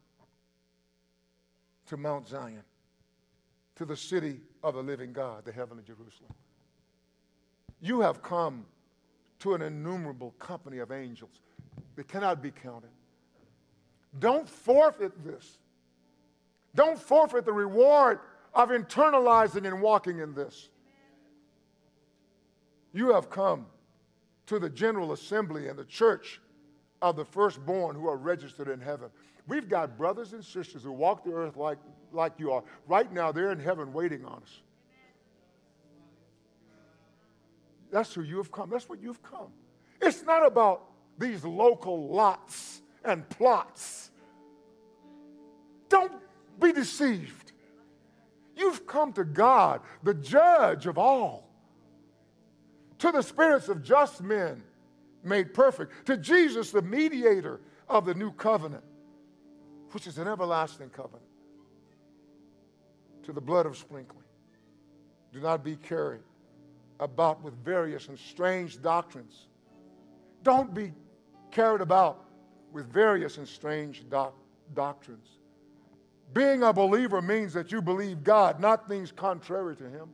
to 1.87 1.97
Mount 1.97 2.29
Zion, 2.29 2.63
to 3.77 3.85
the 3.85 3.97
city 3.97 4.41
of 4.63 4.75
the 4.75 4.83
living 4.83 5.13
God, 5.13 5.45
the 5.45 5.53
heavenly 5.53 5.83
Jerusalem. 5.83 6.33
You 7.81 8.01
have 8.01 8.23
come 8.23 8.65
to 9.41 9.55
an 9.55 9.63
innumerable 9.63 10.33
company 10.39 10.79
of 10.79 10.91
angels 10.91 11.41
that 11.97 12.09
cannot 12.09 12.43
be 12.43 12.51
counted. 12.51 12.91
Don't 14.19 14.49
forfeit 14.49 15.25
this. 15.25 15.59
Don't 16.75 16.99
forfeit 16.99 17.45
the 17.45 17.53
reward 17.53 18.21
of 18.55 18.71
internalizing 18.71 19.67
and 19.67 19.83
walking 19.83 20.21
in 20.21 20.35
this. 20.35 20.69
You 22.93 23.13
have 23.13 23.29
come 23.29 23.67
to 24.47 24.59
the 24.59 24.71
General 24.71 25.13
Assembly 25.13 25.69
and 25.69 25.79
the 25.79 25.85
church 25.85 26.41
of 27.03 27.17
the 27.17 27.25
firstborn 27.25 27.97
who 27.97 28.09
are 28.09 28.17
registered 28.17 28.69
in 28.69 28.81
heaven. 28.81 29.11
We've 29.47 29.69
got 29.69 29.99
brothers 29.99 30.33
and 30.33 30.45
sisters 30.45 30.83
who 30.83 30.93
walk 30.93 31.25
the 31.25 31.33
earth 31.33 31.57
like, 31.57 31.79
like 32.13 32.33
you 32.39 32.53
are. 32.53 32.65
Right 32.87 33.13
now, 33.13 33.31
they're 33.31 33.53
in 33.53 33.61
heaven 33.61 33.93
waiting 33.93 34.25
on 34.25 34.43
us. 34.43 34.63
That's 37.91 38.13
who 38.13 38.23
you 38.23 38.39
have 38.39 38.51
come. 38.51 38.71
That's 38.71 38.89
what 38.89 39.01
you've 39.01 39.23
come. 39.23 39.53
It's 40.01 40.25
not 40.25 40.45
about 40.47 40.83
these 41.19 41.45
local 41.45 42.09
lots 42.09 42.83
and 43.05 43.29
plots. 43.29 44.11
Don't 45.89 46.13
be 46.61 46.73
deceived. 46.73 47.53
You've 48.57 48.87
come 48.87 49.13
to 49.13 49.25
God, 49.25 49.81
the 50.03 50.15
judge 50.15 50.87
of 50.87 50.99
all, 50.99 51.49
to 52.99 53.13
the 53.13 53.23
spirits 53.23 53.69
of 53.69 53.83
just 53.83 54.23
men 54.23 54.63
made 55.25 55.55
perfect, 55.55 56.07
to 56.07 56.17
Jesus, 56.17 56.71
the 56.71 56.83
mediator 56.83 57.61
of 57.89 58.05
the 58.05 58.15
new 58.15 58.33
covenant, 58.33 58.85
which 59.93 60.07
is 60.07 60.19
an 60.19 60.29
everlasting 60.29 60.91
covenant, 60.91 61.23
to 63.23 63.33
the 63.33 63.41
blood 63.41 63.67
of 63.67 63.77
sprinkling. 63.77 64.25
Do 65.33 65.41
not 65.41 65.65
be 65.65 65.77
carried 65.77 66.23
about 67.01 67.43
with 67.43 67.55
various 67.65 68.09
and 68.09 68.19
strange 68.19 68.81
doctrines. 68.81 69.49
Don't 70.43 70.75
be 70.75 70.93
carried 71.51 71.81
about 71.81 72.25
with 72.73 72.93
various 72.93 73.39
and 73.39 73.49
strange 73.49 74.09
doc- 74.09 74.37
doctrines. 74.75 75.29
Being 76.33 76.63
a 76.63 76.73
believer 76.73 77.23
means 77.23 77.53
that 77.53 77.71
you 77.71 77.81
believe 77.81 78.25
God, 78.25 78.61
not 78.61 78.89
things 78.89 79.13
contrary 79.13 79.77
to 79.77 79.85
Him. 79.85 80.09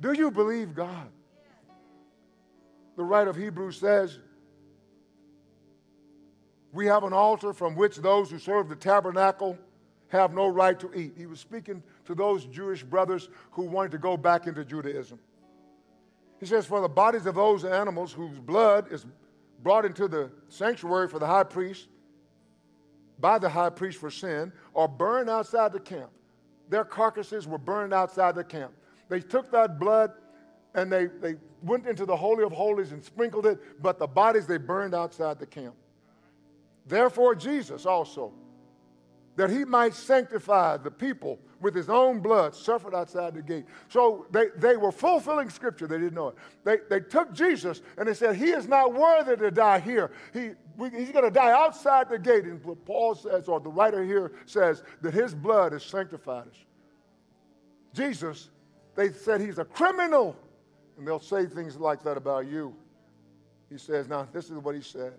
Do 0.00 0.12
you 0.12 0.30
believe 0.30 0.74
God? 0.74 1.08
The 2.96 3.04
writer 3.04 3.30
of 3.30 3.36
Hebrews 3.36 3.78
says, 3.78 4.18
we 6.76 6.86
have 6.86 7.04
an 7.04 7.14
altar 7.14 7.54
from 7.54 7.74
which 7.74 7.96
those 7.96 8.30
who 8.30 8.38
serve 8.38 8.68
the 8.68 8.76
tabernacle 8.76 9.56
have 10.08 10.34
no 10.34 10.46
right 10.46 10.78
to 10.78 10.92
eat. 10.94 11.14
He 11.16 11.24
was 11.26 11.40
speaking 11.40 11.82
to 12.04 12.14
those 12.14 12.44
Jewish 12.44 12.82
brothers 12.82 13.30
who 13.52 13.62
wanted 13.62 13.92
to 13.92 13.98
go 13.98 14.16
back 14.16 14.46
into 14.46 14.62
Judaism. 14.62 15.18
He 16.38 16.44
says, 16.44 16.66
For 16.66 16.82
the 16.82 16.88
bodies 16.88 17.24
of 17.24 17.34
those 17.34 17.64
animals 17.64 18.12
whose 18.12 18.38
blood 18.38 18.92
is 18.92 19.06
brought 19.62 19.86
into 19.86 20.06
the 20.06 20.30
sanctuary 20.48 21.08
for 21.08 21.18
the 21.18 21.26
high 21.26 21.44
priest, 21.44 21.88
by 23.18 23.38
the 23.38 23.48
high 23.48 23.70
priest 23.70 23.98
for 23.98 24.10
sin, 24.10 24.52
are 24.74 24.86
burned 24.86 25.30
outside 25.30 25.72
the 25.72 25.80
camp. 25.80 26.10
Their 26.68 26.84
carcasses 26.84 27.46
were 27.46 27.58
burned 27.58 27.94
outside 27.94 28.34
the 28.34 28.44
camp. 28.44 28.72
They 29.08 29.20
took 29.20 29.50
that 29.52 29.78
blood 29.78 30.12
and 30.76 30.92
they, 30.92 31.06
they 31.06 31.34
went 31.62 31.86
into 31.86 32.06
the 32.06 32.14
Holy 32.14 32.44
of 32.44 32.52
Holies 32.52 32.92
and 32.92 33.02
sprinkled 33.02 33.46
it, 33.46 33.82
but 33.82 33.98
the 33.98 34.06
bodies 34.06 34.46
they 34.46 34.58
burned 34.58 34.94
outside 34.94 35.40
the 35.40 35.46
camp. 35.46 35.74
Therefore, 36.86 37.34
Jesus 37.34 37.86
also, 37.86 38.32
that 39.34 39.50
he 39.50 39.64
might 39.64 39.94
sanctify 39.94 40.76
the 40.76 40.90
people 40.90 41.38
with 41.60 41.74
his 41.74 41.88
own 41.88 42.20
blood, 42.20 42.54
suffered 42.54 42.94
outside 42.94 43.34
the 43.34 43.42
gate. 43.42 43.64
So 43.88 44.26
they, 44.30 44.48
they 44.58 44.76
were 44.76 44.92
fulfilling 44.92 45.48
scripture, 45.48 45.86
they 45.86 45.98
didn't 45.98 46.14
know 46.14 46.28
it. 46.28 46.34
They, 46.64 46.76
they 46.90 47.00
took 47.00 47.32
Jesus 47.32 47.80
and 47.96 48.06
they 48.06 48.14
said, 48.14 48.36
He 48.36 48.50
is 48.50 48.68
not 48.68 48.92
worthy 48.92 49.36
to 49.36 49.50
die 49.50 49.80
here. 49.80 50.10
He, 50.32 50.50
we, 50.76 50.90
he's 50.90 51.10
going 51.10 51.24
to 51.24 51.30
die 51.30 51.52
outside 51.52 52.10
the 52.10 52.18
gate. 52.18 52.44
And 52.44 52.62
Paul 52.84 53.14
says, 53.14 53.48
or 53.48 53.60
the 53.60 53.70
writer 53.70 54.04
here 54.04 54.32
says, 54.44 54.82
that 55.00 55.14
his 55.14 55.34
blood 55.34 55.72
has 55.72 55.82
sanctified 55.82 56.48
us. 56.48 56.56
Jesus, 57.94 58.50
they 58.94 59.10
said 59.10 59.40
he's 59.40 59.58
a 59.58 59.64
criminal 59.64 60.36
and 60.96 61.06
they'll 61.06 61.20
say 61.20 61.46
things 61.46 61.76
like 61.76 62.02
that 62.04 62.16
about 62.16 62.46
you. 62.46 62.74
He 63.70 63.78
says, 63.78 64.08
Now, 64.08 64.26
this 64.32 64.46
is 64.46 64.58
what 64.58 64.74
he 64.74 64.80
said. 64.80 65.14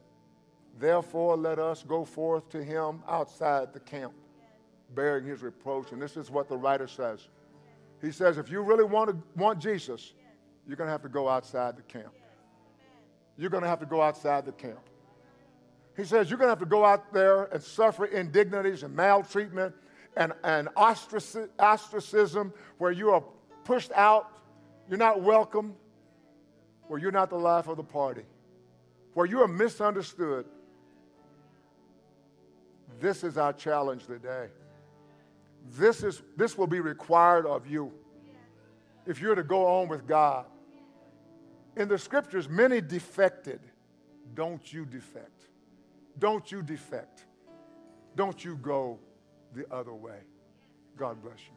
Therefore, 0.80 1.36
let 1.36 1.60
us 1.60 1.84
go 1.84 2.06
forth 2.06 2.50
to 2.50 2.64
him 2.64 3.02
outside 3.08 3.74
the 3.74 3.80
camp, 3.80 4.14
bearing 4.96 5.26
his 5.26 5.42
reproach. 5.42 5.92
And 5.92 6.02
this 6.02 6.18
is 6.18 6.30
what 6.30 6.48
the 6.48 6.58
writer 6.58 6.88
says. 6.88 7.28
He 8.02 8.12
says, 8.12 8.38
If 8.38 8.50
you 8.50 8.62
really 8.62 8.84
want, 8.84 9.10
to, 9.10 9.18
want 9.36 9.60
Jesus, 9.60 10.14
you're 10.68 10.78
going 10.78 10.88
to 10.88 10.92
have 10.92 11.04
to 11.04 11.10
go 11.10 11.28
outside 11.28 11.78
the 11.78 11.84
camp. 11.84 12.14
You're 13.38 13.50
going 13.50 13.64
to 13.64 13.70
have 13.70 13.80
to 13.80 13.86
go 13.86 14.02
outside 14.02 14.46
the 14.46 14.52
camp. 14.52 14.80
He 15.96 16.04
says, 16.04 16.30
You're 16.30 16.38
going 16.38 16.48
to 16.48 16.52
have 16.52 16.60
to 16.60 16.66
go 16.66 16.86
out 16.86 17.12
there 17.14 17.46
and 17.46 17.62
suffer 17.62 18.06
indignities 18.06 18.84
and 18.84 18.96
maltreatment 18.96 19.76
and, 20.16 20.34
and 20.44 20.70
ostracism 20.76 22.54
where 22.78 22.92
you 22.92 23.12
are 23.12 23.24
pushed 23.64 23.92
out 23.94 24.37
you're 24.90 24.98
not 24.98 25.22
welcome, 25.22 25.76
where 26.88 27.00
you're 27.00 27.12
not 27.12 27.30
the 27.30 27.38
life 27.38 27.68
of 27.68 27.78
the 27.78 27.84
party, 27.84 28.24
where 29.14 29.26
you 29.26 29.42
are 29.42 29.48
misunderstood. 29.48 30.46
This 33.00 33.24
is 33.24 33.38
our 33.38 33.54
challenge 33.54 34.06
today. 34.08 34.48
This, 35.78 36.04
is, 36.04 36.22
this 36.38 36.58
will 36.58 36.68
be 36.68 36.80
required 36.80 37.46
of 37.46 37.68
you. 37.68 37.92
if 39.06 39.22
you're 39.22 39.36
to 39.36 39.44
go 39.44 39.66
on 39.66 39.88
with 39.88 40.08
God. 40.08 40.46
In 41.76 41.88
the 41.88 41.98
scriptures, 41.98 42.50
many 42.50 42.82
defected. 42.82 43.60
Don't 44.34 44.74
you 44.74 44.86
defect. 44.86 45.48
Don't 46.20 46.52
you 46.52 46.62
defect. 46.62 47.26
Don't 48.16 48.44
you 48.44 48.56
go 48.56 49.00
the 49.54 49.66
other 49.74 49.94
way. 49.94 50.20
God 50.98 51.22
bless 51.22 51.40
you. 51.40 51.57